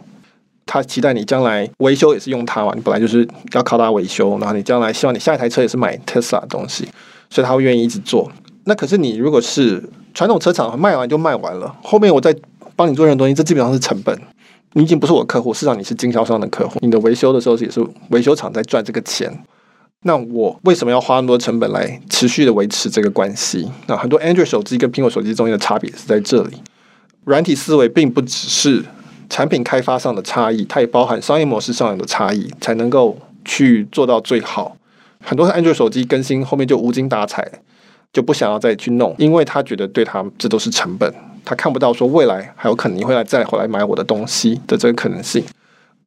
[0.64, 6.88] 它期待你将来维修也是用它嘛，你本来就是要靠它维修，然后你将来希望你下一台车也是买 Tesla 的东西，
[7.28, 8.30] 所以他会愿意一直做。
[8.64, 9.82] 那可是你如果是
[10.14, 12.34] 传统车厂，卖完就卖完了，后面我再
[12.76, 14.18] 帮你做任何东西，这基本上是成本。
[14.74, 16.78] 你已经不是我客户，事实上你是经销商的客户。
[16.82, 19.44] 你的维修的时候也是维修厂在赚这个钱。
[20.02, 23.70] 那我为什么要花那么多成本来持续的维持这个关系？
[23.86, 26.58] 那很多 Android 手机跟苹果手机中间的差别是在这里。
[27.24, 28.84] 软体思维并不只是
[29.30, 34.76] 产品开发上的差异，它也包含商业模式上的差异，才能够去做到最好。
[35.22, 37.50] 很多安卓手机更新后面就无精打采，
[38.14, 41.12] 就不想要再去弄，因为他觉得对他这都是成本。
[41.44, 45.44] 他看不到说未来还有可能你会来再回来买我的东西的这个可能性，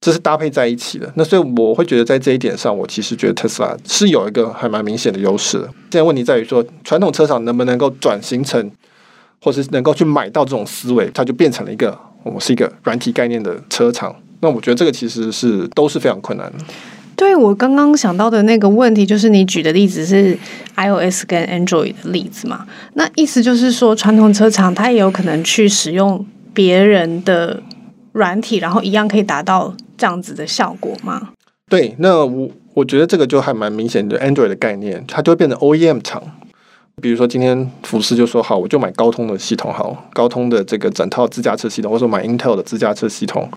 [0.02, 1.12] 这是搭配在一起的。
[1.16, 5.60] 那所以我会觉得在这一点上，我其实觉得特斯拉是有一个还蛮明显的优势。
[5.92, 8.72] 现在问题在于说，传统车厂能不能够转型成，
[9.44, 14.16] 或是能够去买到这种思维，它就变成了一个我们是一个软体概念的车厂。
[14.40, 16.64] 那我觉得这个其实是都是非常困难的。
[17.18, 20.38] 对，我刚刚想到的那个问题，就是你举的例子是
[20.76, 22.68] iOS 跟 Android 的例子嘛？
[22.94, 27.60] 那意思就是说，传统车厂它也有可能去使用别人的
[28.12, 31.30] 软体，然后一样可以达到这样子的效果吗？
[31.68, 36.22] 对，那我我觉得这个就还蛮明显的，Android 的概念，它就会变成 OEM 厂。
[37.02, 43.50] 比如说今天福斯就说好，我就买高通的系统，好，高通的这个整套自驾车系统，或者说买 Intel 的自驾车系统，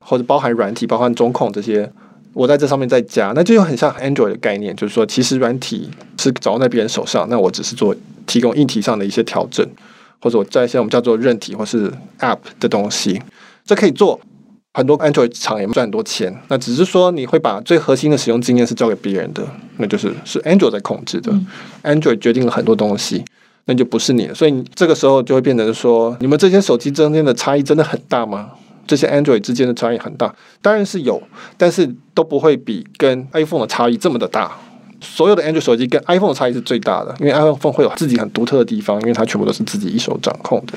[0.00, 1.90] 或者包含软体，包含中控这些。
[2.36, 7.96] 我在这上面再加，那就又很像 Android 的概念，就是说，其实软体是掌握在别人手上，那我只是做
[8.26, 9.66] 提供硬体上的一些调整，
[10.20, 13.22] 或者我在一些我们叫做韧体或是 App 的东西，
[13.64, 14.20] 这可以做。
[14.74, 19.42] 很多 Android 厂也赚很多钱，那只是说你会把最核心的使用经验是交给别人的，
[19.78, 21.46] 那就是是 Android 在控制的，嗯
[21.82, 23.24] ，Android 决定了很多东西，
[23.64, 24.34] 那就不是你了。
[24.34, 28.50] 所以这个时候就会变成说，你们这些手机中间的差异真的很大吗？
[28.86, 31.22] 这些 Android 之间的差异很大，当然是有，
[31.56, 34.56] 但是都不会比跟 iPhone 的差异这么的大。
[35.00, 40.72] 所有的 Android 手机跟 iPhone 的差异是最大的，因为 iPhone 会有自己很独特的地方，因为它全部都是自己一手掌控的。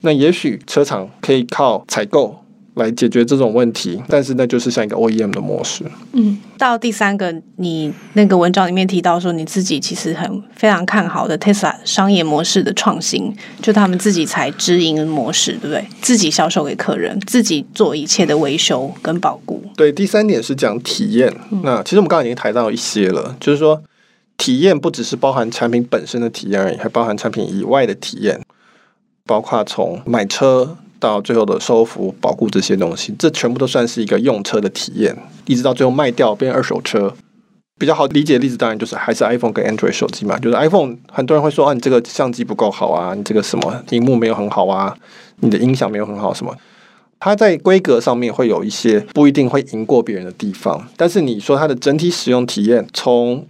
[0.00, 2.43] 那也许车厂可以靠采购。
[2.74, 5.84] 来解决这种问题，但是那就是像一个 OEM 的模式。
[6.12, 13.32] 嗯，到第三个，你那个文章里面提到说，你自己其实很非常看好的 Tesla 商业模式的创新，
[13.62, 15.86] 就他们自己才直营模式，对不对？
[16.00, 19.62] 自己销售给客人，自己做一切的维修跟保固。
[19.76, 21.32] 对，第三点是讲体验。
[21.50, 23.80] 嗯、那其实我们刚刚已经谈到一些了，就是说
[24.36, 28.40] 体验不只是包含产品本身的体验而已，还包含产品以外的体验，
[29.24, 30.76] 包括从买车。
[31.04, 37.14] 到最后的收服、保护这些东西，这全部都算是一个用车的体验，一直到最后卖掉变二手车。
[37.76, 44.96] 比较好理解的例子当然就是还是 iPhone 跟 Android 手机嘛，就是 iPhone 很多人会说啊，你这个相机不够好啊，你这个什么荧幕没有很好啊，
[45.40, 46.56] 你的音响没有很好什么，
[47.18, 53.44] 它在规格上面会有一些不一定会赢过别人的地方，但是你说它的整体使用体验，从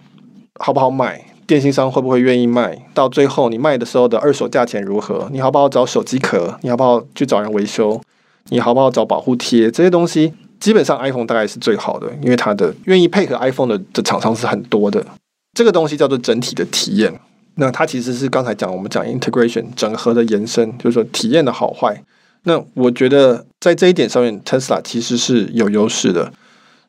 [0.58, 1.26] 好不好买？
[1.46, 2.86] 电信商会不会愿意卖？
[2.94, 5.28] 到最后你卖的时候的二手价钱如何？
[5.30, 6.58] 你好不好找手机壳？
[6.62, 8.00] 你好不好去找人维修？
[8.48, 9.70] 你好不好找保护贴？
[9.70, 15.04] 这些东西基本上 iPhone 大概是最好的，因为它的愿意配合 iPhone 的的厂商是很多的。
[15.52, 17.20] 这个东西叫做整体的体验。
[17.56, 22.02] 那它其实是刚才讲我们讲 integration 整合的延伸，就是说体验的好坏。
[22.42, 26.32] 那我觉得在这一点上面，Tesla 其实是有优势的，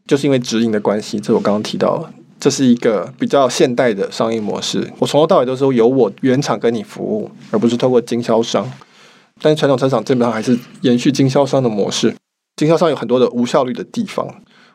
[0.07, 1.19] 就是因为直营的关系。
[1.19, 2.11] 这我刚刚提到了。
[2.45, 4.87] 这是一个比较现代的商业模式。
[4.99, 8.71] 我从头到尾都是由我原厂跟你服务，而不是透过经销商。
[9.41, 12.15] 但是传统车厂基本上还是延续经销商的模式。
[12.55, 14.27] 经销商有很多的无效率的地方。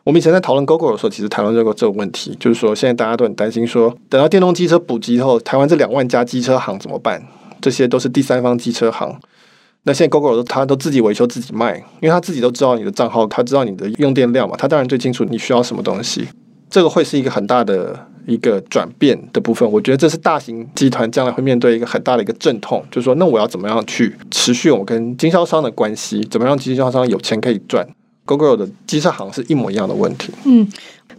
[0.03, 7.25] 我们以前在讨论 GoGo 的时候，其实谈论这个这个问题，就是说现在大家都很担心说，等到电动机车普及后，台湾这两万家机车行怎么办？
[7.61, 9.17] 这些都是第三方机车行。
[9.83, 16.27] 那现在 Gogoro 他都自己维修自己卖，因为他自己都知道你的账号，他知道你的用电量嘛，他当然最清楚你需要什么东西。
[16.71, 26.23] 这个会是一个很大的一个转变的部分，我觉得这是大型集团将来会面对一个很大的一个阵痛，就是说，那我要怎么样去持续我跟经销商的关系？
[26.31, 27.85] 怎么样经销商有钱可以赚
[28.25, 30.31] ？Gogoro 的机车行是一模一样的问题。
[30.45, 30.65] 嗯，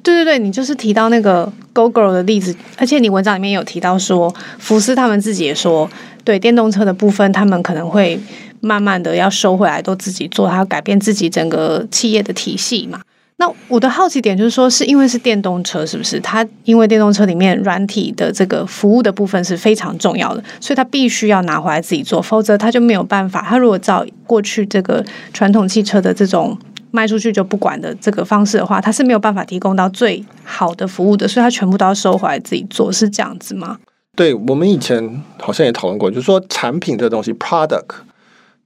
[0.02, 5.90] 对对对，你就是提到那个 Gogoro 的例子，而且你文章里面有提到说，福斯他们自己也说，
[6.24, 8.18] 对电动车的部分，他们可能会
[8.60, 13.02] 慢慢的要收回来，都自己做，他要改变自己整个企业的体系嘛。
[13.38, 16.20] 那我的好奇点就是说，是因为是电动车，是不是？
[16.20, 23.44] 它因为电动车里面软体的这个服务的部分是非常重要的，所以它必须要拿回来自己做，否则它就没有办法。
[23.48, 26.56] 它如果照过去这个传统汽车的这种
[26.92, 33.78] 卖出去就不管的这个方式的话，它是没有办法提供到最好的服务的，所以它全部都要收回来自己做，是这样子吗？
[34.14, 37.86] 对，我们以前好像也讨论过，就是说产品这东西，product，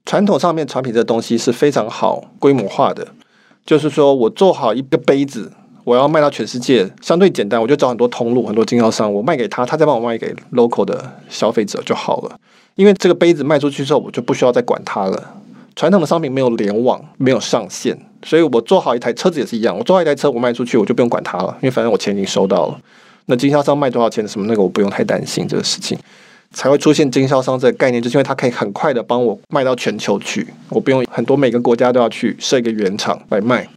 [0.05, 3.07] 传统上面产品这东西是非常好规模化的。
[3.67, 5.53] 就是说我做好一个杯子，
[5.83, 12.39] 我要卖到全世界，相对简单，我就找很多通路、很多经销商，我卖给他，他再帮我卖给 local 的消费者就好了。
[12.77, 15.35] 因为这个杯子卖出去之后，我就不需要再管它了。
[15.75, 22.81] 传统的商品没有联网，没有上线，所以我做好一台车子也是一样，我做好一台车，我卖出去，我就不用管它了，因为反正我钱已经收到了。
[23.27, 25.99] 那经销商卖多少钱什么那个，我不用太担心这个事情。
[26.57, 33.69] 才会出现经销商这个概念，就是因为它可以很快的帮我卖到全球去，我不用很多每个国家都要去设一个原厂来卖，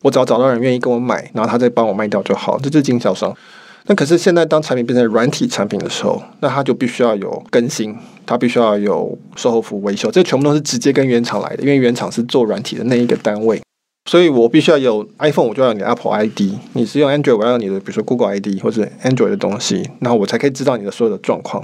[0.00, 3.36] 我只要找到人愿意跟我买，然后他再帮我卖掉就好，这就是经销商。
[3.84, 13.60] 那可是现在当产品变成软体产品的时候，那它就必须要有更新，它必须要有售后服务维修，这全部都是直接跟原厂来的，因为原厂是做软体的那一个单位，
[14.08, 16.40] 所以我必须要有 iPhone，我就要你的 Apple ID，
[16.72, 21.62] 你是用 Android，我要有你的比如说 Google ID 或者 Android 的东西，然后我才可以知道你的所有的状况。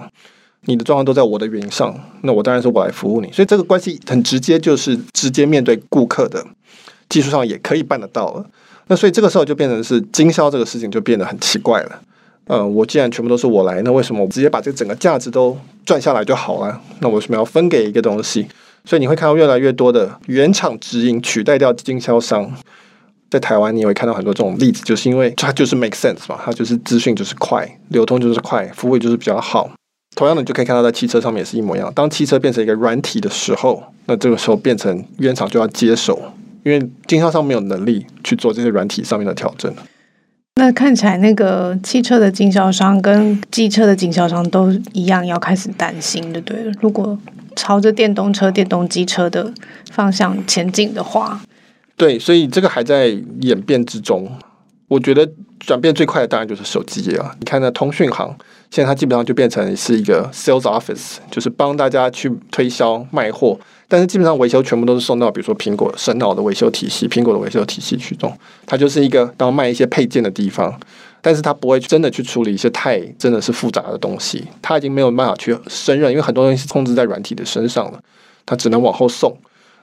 [0.67, 6.45] 你的状况都在我的云上，那我当然是我来服务你，所以这个关系很直接，就是直接面对顾客的
[7.09, 8.45] 技术上也可以办得到了。
[8.89, 12.01] 那所以这个时候就变成是经销这个事情就变得很奇怪了。
[12.47, 16.81] 呃，我既然全部都是我来，那为什么我直接把这整个价值都赚下来就好了？
[17.01, 18.47] 那我为什么要分给一个东西？
[18.85, 22.51] 所以你会看到越来越多的原厂直营取代掉经销商。
[23.31, 29.71] 在台湾你也会看到很多这种例子，就是因为它就是 make sense 嘛，它就是资讯就是快，流通就是快，服务就是比较好。
[30.17, 31.93] 同样的，你就可以看到在汽车上面也是一模一样。
[31.95, 36.21] 当汽车变成一个软体的时候，那这个时候变成原厂就要接手，
[36.65, 39.73] 因为经销商没有能力去做这些软体上面的调整。
[40.57, 46.73] 那看起来，那个汽车的经销商跟机车的经销商都一样，要开始担心的，对了。
[46.81, 47.17] 如果
[47.55, 49.53] 朝着电动车、电动机车的
[49.93, 51.41] 方向前进的话，
[51.97, 54.29] 对，所以这个还在演变之中。
[54.89, 55.31] 我觉得
[55.61, 57.35] 转变最快的当然就是手机啊！
[57.39, 58.35] 你看那通讯行。
[58.71, 68.31] 现在它基本上就变成是一个 sales office，就是帮大家去推销卖货，但是基本上维修全部都是送到比如说苹果神脑的维修体系、苹果的维修体系去做。
[68.67, 70.79] 它就是一个当卖一些配件的地方，
[71.23, 74.47] 但是它不会真的去处理一些太真的是复杂的东西。
[74.61, 77.99] 它已经没有办法去胜任，因为很多东西是控制在软体的身上了。
[78.45, 79.35] 它只能往后送。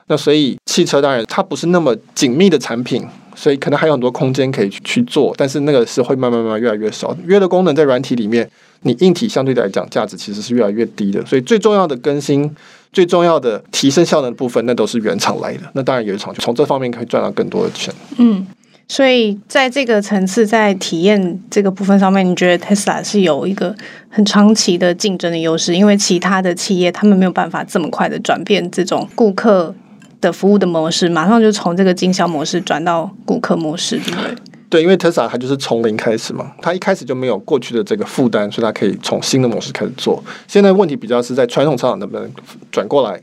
[0.07, 3.03] 那所以汽车当然它不是那么紧密的产品，
[3.35, 7.15] 所以可能还有很多空间可以去去做，但是那个是会慢慢慢慢越来越少。
[7.25, 8.47] 约的功能在软体里面，
[8.81, 11.25] 你硬体相对来讲价值其实是越来越低的。
[11.25, 12.55] 所以最重要的更新、
[12.93, 15.61] 最重要的提升效能的部分，那都是原厂来的。
[15.73, 17.91] 那当然原厂就从这方面可以赚到更多的钱。
[18.19, 18.45] 嗯，
[18.87, 23.75] 所以在这个层次，在体验这个部分上面，你觉得 Tesla 是有一个
[24.09, 29.73] 很长期的竞争的优势，因为其他的企业他们没有办法这么快的转变这种顾客。
[30.21, 34.35] 的服务的模式，马上就从这个经销模式转到顾客模式，对不对？
[34.67, 40.21] 对，因为 Tesla 它就是从零开始嘛，它一开始就没有过去的这个负担，所以它可以从新的模式开始做。
[40.47, 42.29] 现在问题比较是在传统车厂能不能
[42.71, 43.21] 转过来，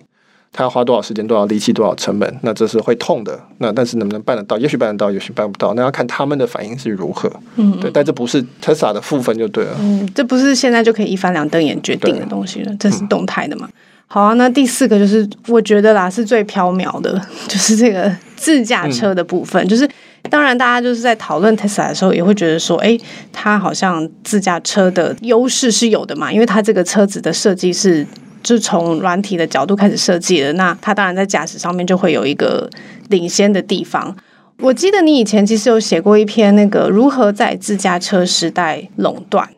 [0.52, 3.38] 它要花多少时间、多少力气、多少成本，那这是会痛的。
[3.58, 4.56] 那但是能不能办得到？
[4.56, 7.30] 也许办得到，也许办不到，那要看他们的反应是如何。
[7.56, 9.76] 嗯，对，但这不是 Tesla 的负分就对了。
[9.80, 13.66] 嗯，这不是现在就可以一翻两瞪眼决定的东西了，这是动态的嘛。
[13.68, 13.72] 嗯
[14.14, 19.64] 好啊，那第四个就是我觉得啦是最飘渺的， 就是这个自驾车的部分。
[19.64, 19.88] 嗯、就是
[20.28, 22.98] 当然，大家就是在讨论 Tesla 的时候，也会觉得说，哎，
[23.32, 28.06] 它好像自驾车的优势是有的嘛，因为它这个车子的设计是
[28.42, 32.68] 就从软体的角度开始设计的，那它当然在驾驶上面就会有一个
[33.08, 34.14] 领先的地方。
[34.58, 39.48] 我记得你以前其实有写过一篇那个如何在自驾车时代垄断。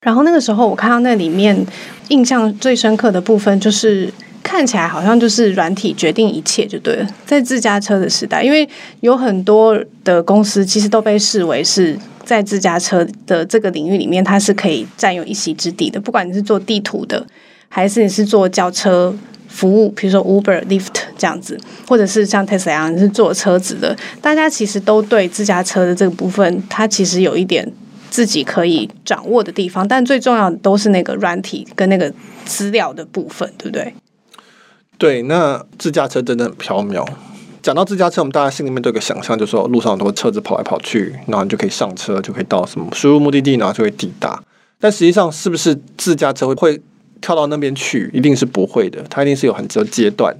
[0.00, 1.66] 然后那个时候，我看到那里面
[2.08, 4.12] 印象最深刻的部分，就是
[4.44, 7.06] 看起来好像就是软体决定一切就对了。
[7.26, 8.66] 在自驾车的时代，因为
[9.00, 16.00] 有很多的公司其实都被视为是在自驾车的这个领域里面，它是可以占有一席之地的。
[16.00, 17.26] 不管你是做地图的，
[17.68, 19.12] 还是你是做轿车
[19.48, 27.68] 服务，比如说 Uber、Lyft 这样子，或者是像 Tesla 一样你是做车子的，大家其实都对自驾车的这个部分，它其实有一点。
[28.18, 32.12] 自己可以掌握的地方，但最重要的都是那个软体跟那个
[32.44, 33.94] 资料的部分，对不对？
[34.98, 37.06] 对，那自驾车真的很飘渺。
[37.62, 44.42] 讲到自驾车，我们大家心里面都有个想象，就是说路上很多车子跑来跑去，然后你就可以上车，就可以到什么输入目的地，然后就会抵达。
[44.80, 46.80] 但实际上，是不是自驾车会会
[47.20, 48.10] 跳到那边去？
[48.12, 50.36] 一定是不会的，它一定是有很多阶段，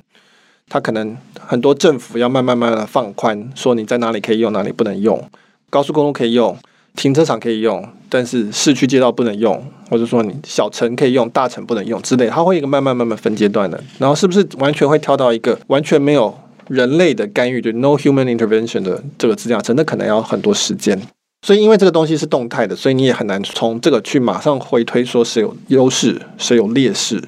[0.68, 5.24] 它可能很多政府要慢慢慢慢的放宽，说你在哪里可以用，哪里不能用，
[5.70, 6.58] 高速公路可以用。
[6.98, 13.80] 停车场可以用，但是市区街道不能用，或者说你小城可以用，大城不能用之类，它会一个慢慢慢慢分阶段的。
[13.98, 16.36] 然后是不是完全会跳到一个完全没有
[16.66, 19.72] 人类的干预，就 no human intervention 的这个自驾车？
[19.74, 21.00] 那可能要很多时间。
[21.42, 27.22] 所以因为这个东西是动态的，所以你也很难从这个去马上回推说谁有优势，谁有劣势。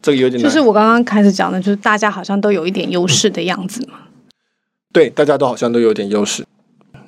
[0.00, 0.48] 这个有点难。
[0.48, 3.98] 就是我刚刚开始讲的，就是大家好像都有一点优势的样子嘛。
[4.92, 6.46] 对，大家都好像都有点优势。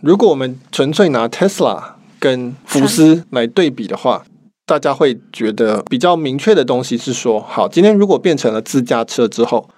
[0.00, 1.99] 如果我们纯粹拿 Tesla。
[2.20, 4.22] 跟福斯来对比的话，
[4.66, 9.68] 大家会觉得比较明确的东西是说，好，今天如果变成了自驾车之后，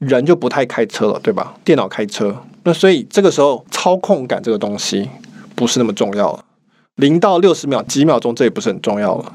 [0.00, 1.54] 人就不太开车了，对吧？
[1.62, 5.08] 电脑开车，那所以这个时候操控感这个东西
[5.54, 6.44] 不是那么重要了。
[6.96, 9.32] 零到六十秒几秒钟，这也不是很重要了。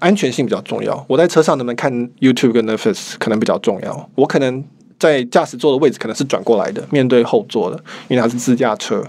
[0.00, 1.04] 安全性比较重要。
[1.06, 4.10] 我在车上能不能看 YouTube 跟 Netflix 可能比较重要。
[4.16, 4.64] 我可能
[4.98, 7.76] 在驾驶座的位置可能是转过来的，面对后座的，
[8.08, 9.04] 因为它是自驾车。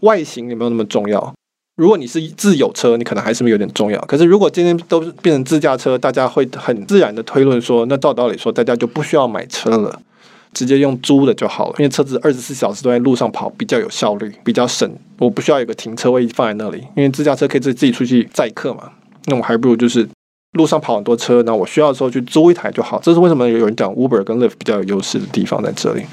[0.00, 1.34] 外形有没有那么重要？
[1.82, 4.00] 如果你是自有车，你可能还是有点重要。
[4.02, 10.00] 可是如果今天都变成自驾车，大家会很自然的推论说，那照道理说，大家就不需要买车了，
[10.52, 11.74] 直接用租的就好了。
[11.80, 14.88] 因为车子二十四小时都在路上跑，比较有效率，比较省。
[15.18, 18.92] 我不需要有个停车位放在那里，因为自驾车可以自自己出去载客嘛。
[19.24, 20.08] 那我还不如就是
[20.52, 23.00] 路上跑很多车，那我需要的时候去租一台就好。
[23.02, 26.04] 这是为什么有人讲 Uber 跟 Lyft 比较有优势的地方在这里。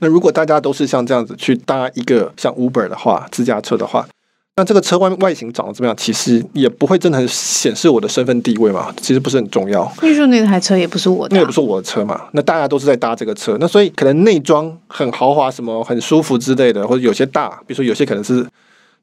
[0.00, 4.08] 那如果大家都是像这样子去搭一个像 Uber 的话，自驾车的话。
[4.56, 5.96] 那这个车外外形长得怎么样？
[5.96, 8.94] 其实也不会真的很显示我的身份地位嘛。
[9.00, 9.90] 其实不是很重要。
[10.02, 12.26] 因为说那台车也不是我的，那也不是我的车嘛。
[12.32, 18.46] 那大家都是在搭这个车，那所以可能内装很豪华，什么很舒服之类的，或者有些大，比如说有些可能是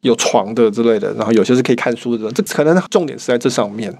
[0.01, 3.91] 有床的之类的，然后有些是可以看书的，这可能重点是在这上面。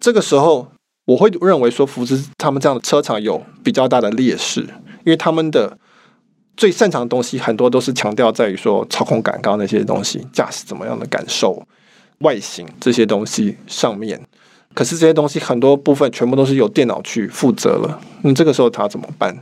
[0.00, 0.66] 这个时候，
[1.04, 4.60] 我会认为说福斯他们这样的车厂有比较大的劣势，
[5.04, 5.76] 因为他们的。
[6.62, 11.60] 最擅长的东西很多都是强调在于说操控感，刚刚那些东西，驾驶怎么样的感受，
[12.18, 14.20] 外形这些东西上面。
[14.72, 17.98] 可是这些东西很多部分全部都是由电脑去负责了。
[18.20, 19.36] 那这个时候他怎么办？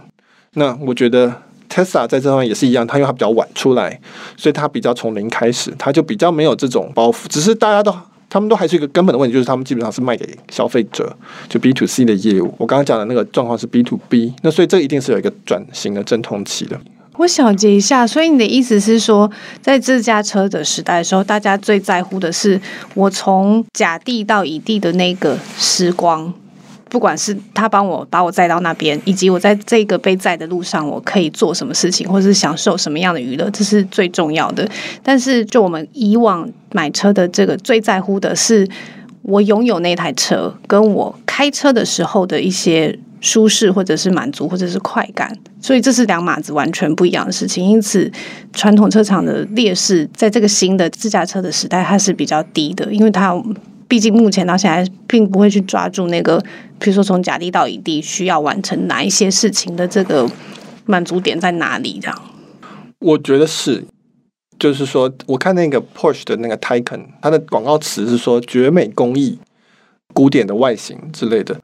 [0.55, 1.31] 那我觉得
[1.69, 4.01] Tesla 在这方面也是一样，它因为它比较晚出来，
[4.39, 7.27] 所以它比较从零开始，它就比较没有这种包袱。
[7.29, 7.95] 只是大家都
[8.31, 11.15] 他们都还是一个根本的问题，就是他们基本上是卖给消费者，
[11.51, 12.55] 就 B to C 的业务。
[12.57, 16.81] 我刚刚讲的那个状况是 B to B，那所以这一定是有一个转型的阵痛期的。
[17.21, 22.59] 我小结一下，所以你的意思是说，在自驾车的时代的时候，大家最在乎的是
[22.95, 26.33] 我从甲地到乙地的那个时光，
[26.89, 34.67] 不管是他帮我把我载到那边，以及我在这个被载的路上，我可以做什么事情，或是享受什么样的娱乐，这是最重要的。
[35.03, 38.67] 但是，就我们以往买车的这个最在乎的是，
[39.21, 45.37] 我拥有那台车，跟我开车的时候的一些舒适，或者是满足，或者是快感。
[45.61, 47.65] 所以，这是两码子完全不一样的事情。
[47.65, 48.11] 因此，
[48.53, 53.41] 传统车厂的劣势，在这个新的自驾车的时代，它是比较低的，因为它。
[53.89, 56.41] 毕竟目前到现在，并不会去抓住那个，
[56.79, 60.31] 比如说从甲地到乙地需要完成哪一些事情的这个
[60.85, 61.99] 满足点在哪里？
[62.01, 62.23] 这样，
[63.01, 63.85] 我觉得是，
[64.61, 69.41] 就是说，我看那个 Porsche 的那个 Taycan，它的广告词是说绝美工艺、
[70.15, 71.61] 古典的外形之类的。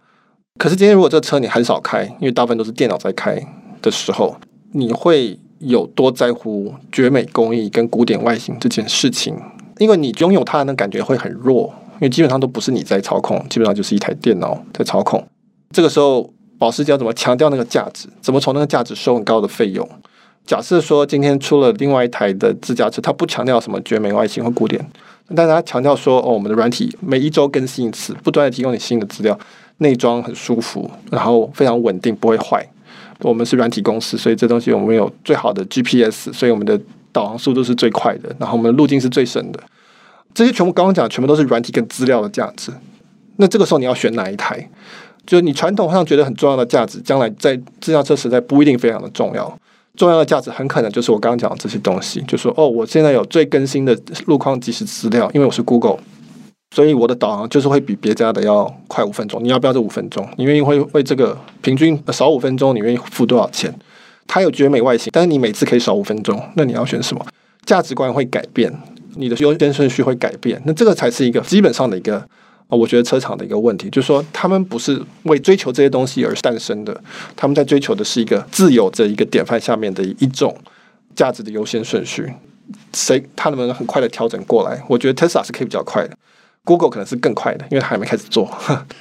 [0.58, 3.40] 可是今天如果这车你很少开，因为大部分都是电脑在开
[3.82, 4.36] 的时候，
[4.72, 9.36] 你会有多在乎绝美工艺跟古典外形这件事情？
[9.78, 11.74] 因为你拥有它的那感觉会很弱。
[11.98, 15.26] 因为基本上都不是你在操控，基本上就是一台电脑在操控。
[15.70, 18.06] 这个时候，保时捷要怎么强调那个价值？
[18.20, 19.88] 怎么从那个价值收很高的费用？
[20.44, 24.86] 假设说今天出了另外一台的自驾车，它不强调什么绝美外形或古典，
[25.34, 29.38] 但是它强调说，哦，我们的软体每一周更新一次，不断的提供你新的资料，
[29.78, 32.66] 内装很舒服，然后非常稳定，不会坏。
[33.20, 36.78] 我们是软体公司，所以这东西我们有最好的 GPS，所以我们的
[37.12, 39.60] 导航速度是最快的，然后我们的路径是最省的。
[40.34, 42.70] 这些全部刚刚讲，全部都是软体跟资料的价值。
[43.36, 44.68] 那这个时候你要选哪一台？
[45.26, 49.58] 就是你传统上觉得很重要的价值，将来在自驾车时代不一定非常的重要。
[49.96, 55.98] 重要的价值很可能就是我刚刚讲的这些东西，就说哦，我现在有最更新的路况即时资料，因为我是 Google，
[56.76, 59.42] 所以我的导航就是会比别家的要快五分钟。
[59.42, 60.28] 你要不要这五分钟？
[60.36, 62.74] 你愿意会为这个平均少五分钟？
[62.74, 63.74] 你愿意付多少钱？
[64.26, 67.24] 它有绝美外形，但是你每次可以少五分钟，那你要选什么？
[67.64, 68.70] 价值观会改变。
[69.14, 72.18] 你的优先顺序会改变，那这个才是一个基本上的一个
[72.68, 77.02] 啊，我觉得车厂的一个问题，就是说他们不是为追求这些东西而诞生的，
[77.34, 80.54] 他们在追求的是一个自由的一个典范下面的一种
[81.14, 82.30] 价值的优先顺序。
[82.92, 84.84] 谁他能不能很快的调整过来？
[84.90, 86.14] 我觉得 Tesla 是可以比较快的
[86.66, 88.46] ，Google 可能是更快的，因为它还没开始做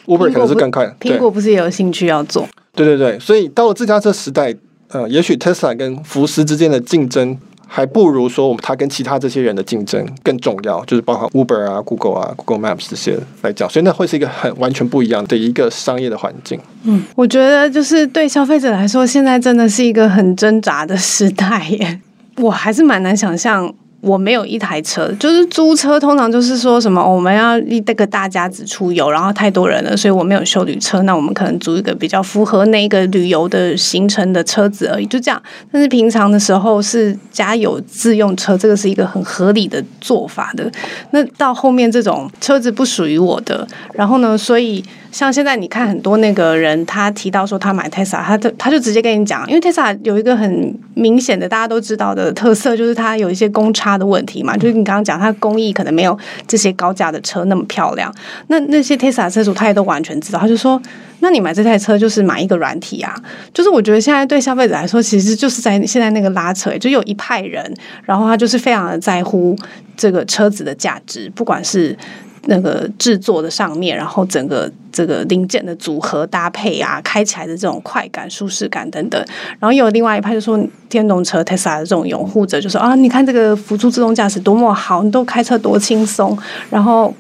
[0.06, 0.96] ，Uber 可能是更快的。
[1.02, 2.48] 苹果不是也有兴趣要做？
[2.74, 4.56] 对对对，所以到了自家车时代，
[4.88, 7.38] 呃，也许 Tesla 跟福斯之间的竞争。
[7.68, 16.60] 还不如说，我们他跟其他这些人的竞争更重要，就是包括 Uber 啊、Google 啊、Google Maps 这些来讲，所以那会是一个很完全不一样的一个商业的环境。
[16.84, 22.00] 嗯，我觉得就是对消费者来说，现在真的是一个很挣扎的时代耶。
[22.38, 23.74] 我还是蛮难想象。
[24.06, 35.42] 我没有一台车，就是租车，通常就是说什么我们要一这个大家子出游，然后太多人了，所以我没有休旅车，那我们可能租一个比较符合那个旅游的行程的车子而已，就这样。
[35.72, 40.72] 但是平常的时候是家有自用车，这个是一个很合理的做法的。
[41.10, 44.84] 那到后面这种车子不属于我的，然后呢，所以。
[45.12, 56.18] 像现在你看很多那个人，他提到说他买 Tesla，他就他就直接跟你讲，因为 Tesla 有一个很明显的大家都知道的特色，就是它有一些公差的问题嘛，就是你刚刚讲它工艺可能没有
[56.48, 58.14] 这些高价的车那么漂亮。
[58.48, 60.82] 那那些 Tesla 车主他也都完全知道，他就说，
[61.20, 63.16] 那你买这台车就是买一个软体啊。
[63.54, 67.74] 就是我觉得现在对消费者来说，其实就是在现在那个拉扯，就有一派人，
[68.04, 69.58] 然后他就是非常的在乎
[69.96, 71.98] 这个车子的价值，不管是。
[72.46, 79.24] 那个制作的上面，然后整个这个零件的组合搭配啊，开起来的这种快感、舒适感等等，
[79.60, 86.38] 然后又有另外一派就说电动车 Tesla 的这种拥护者就说啊，你看这个辅助自动驾驶多么好，你都开车多轻松，
[86.70, 87.14] 然后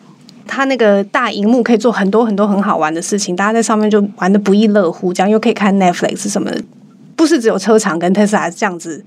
[0.47, 6.61] 它那个大荧幕可以做很多很多很好玩的事情，大家在上面就玩得不亦乐乎，这样又可以看 Netflix 什么的，
[7.15, 9.03] 不是只有车厂跟特斯拉这样子。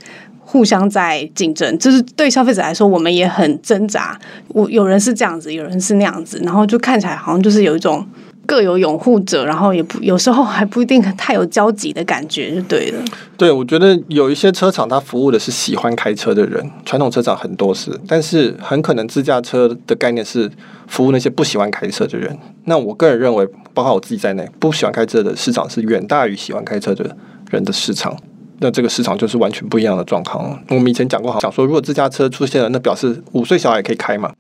[0.51, 4.19] 互相在竞争，就是对消费者来说，我们也很挣扎。
[4.49, 8.03] 我有人是这样子，有人是那样子，然后就看起来好像就是有一种
[8.47, 13.05] 各有拥护者，然后也不有时候还不一定太有交集的感觉，就对了。
[13.37, 20.51] 对，我觉得有一些车厂，它服务的是喜欢开车的人，传统车厂很多是，但是很可能自驾车的概念是
[20.87, 22.35] 服务那些不喜欢开车的人。
[22.65, 27.15] 那我个人认为，包括我自己在内，不喜欢开车的市场是远大于喜欢开车的
[27.51, 28.17] 人的市场。
[28.61, 30.59] 那这个市场就是完全不一样的状况。
[30.69, 34.33] 我们以前讲过，好，讲说如果自驾车出现了，那表示五岁小孩可以开嘛？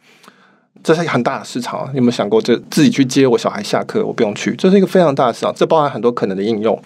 [0.82, 1.88] 这是一个很大的市场。
[1.94, 5.54] 有没有想过，这自己去接我小孩下课，我不用去，这是一个非常大的市场。
[5.54, 6.76] 这包含很多可能的应用。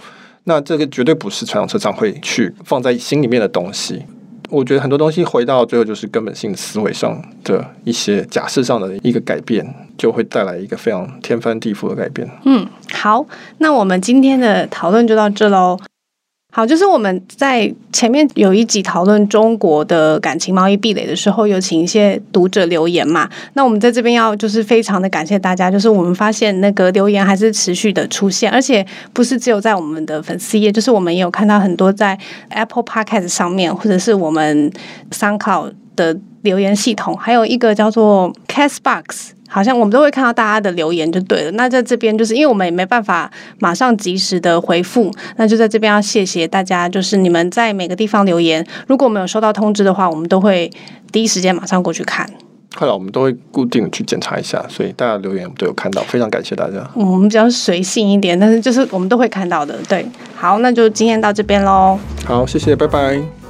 [0.44, 4.02] 那这个绝对不是传统车厂会去放在心里面的东西。
[4.50, 9.66] 我觉得很多东西回到最后就是根本性思维上的一些假设上的一个改变，
[9.96, 12.28] 就会带来一个非常天翻地覆的改变。
[12.44, 13.24] 嗯，好，
[13.58, 15.78] 那我们今天的讨论就到这喽。
[16.54, 23.26] 好，就是我们在前面有一集讨论中国的感情贸易壁垒的时候，有请一些读者留言嘛。
[23.54, 32.18] 那我们在这边要就是非常的感谢大家，就是我们发现那个留言还是持续的出现，而且不是只有在我们的粉丝页，就是我们也有看到很多在
[32.50, 34.70] Apple Podcast 上面，或者是我们
[35.10, 39.30] SoundCloud 的留言系统，还有一个叫做 Castbox。
[39.52, 41.50] 好像我们都会看到大家的留言就对了。
[41.52, 50.70] 那在这边就是因为我们也没办法马上及时的回复，那就在这边要谢谢大家，就是你们在每个地方留言，如果我们有收到通知的话，我们都会
[51.12, 52.26] 第一时间马上过去看。
[52.74, 56.78] 后来我们都会固定去检查一下，所以大家留言我们都有看到，非常感谢大家。
[56.96, 59.78] 嗯，我们比较随性一点，但是就是我们都会看到的。
[59.86, 61.98] 对，好，那就今天到这边喽。
[62.24, 63.41] 好，谢谢，拜拜。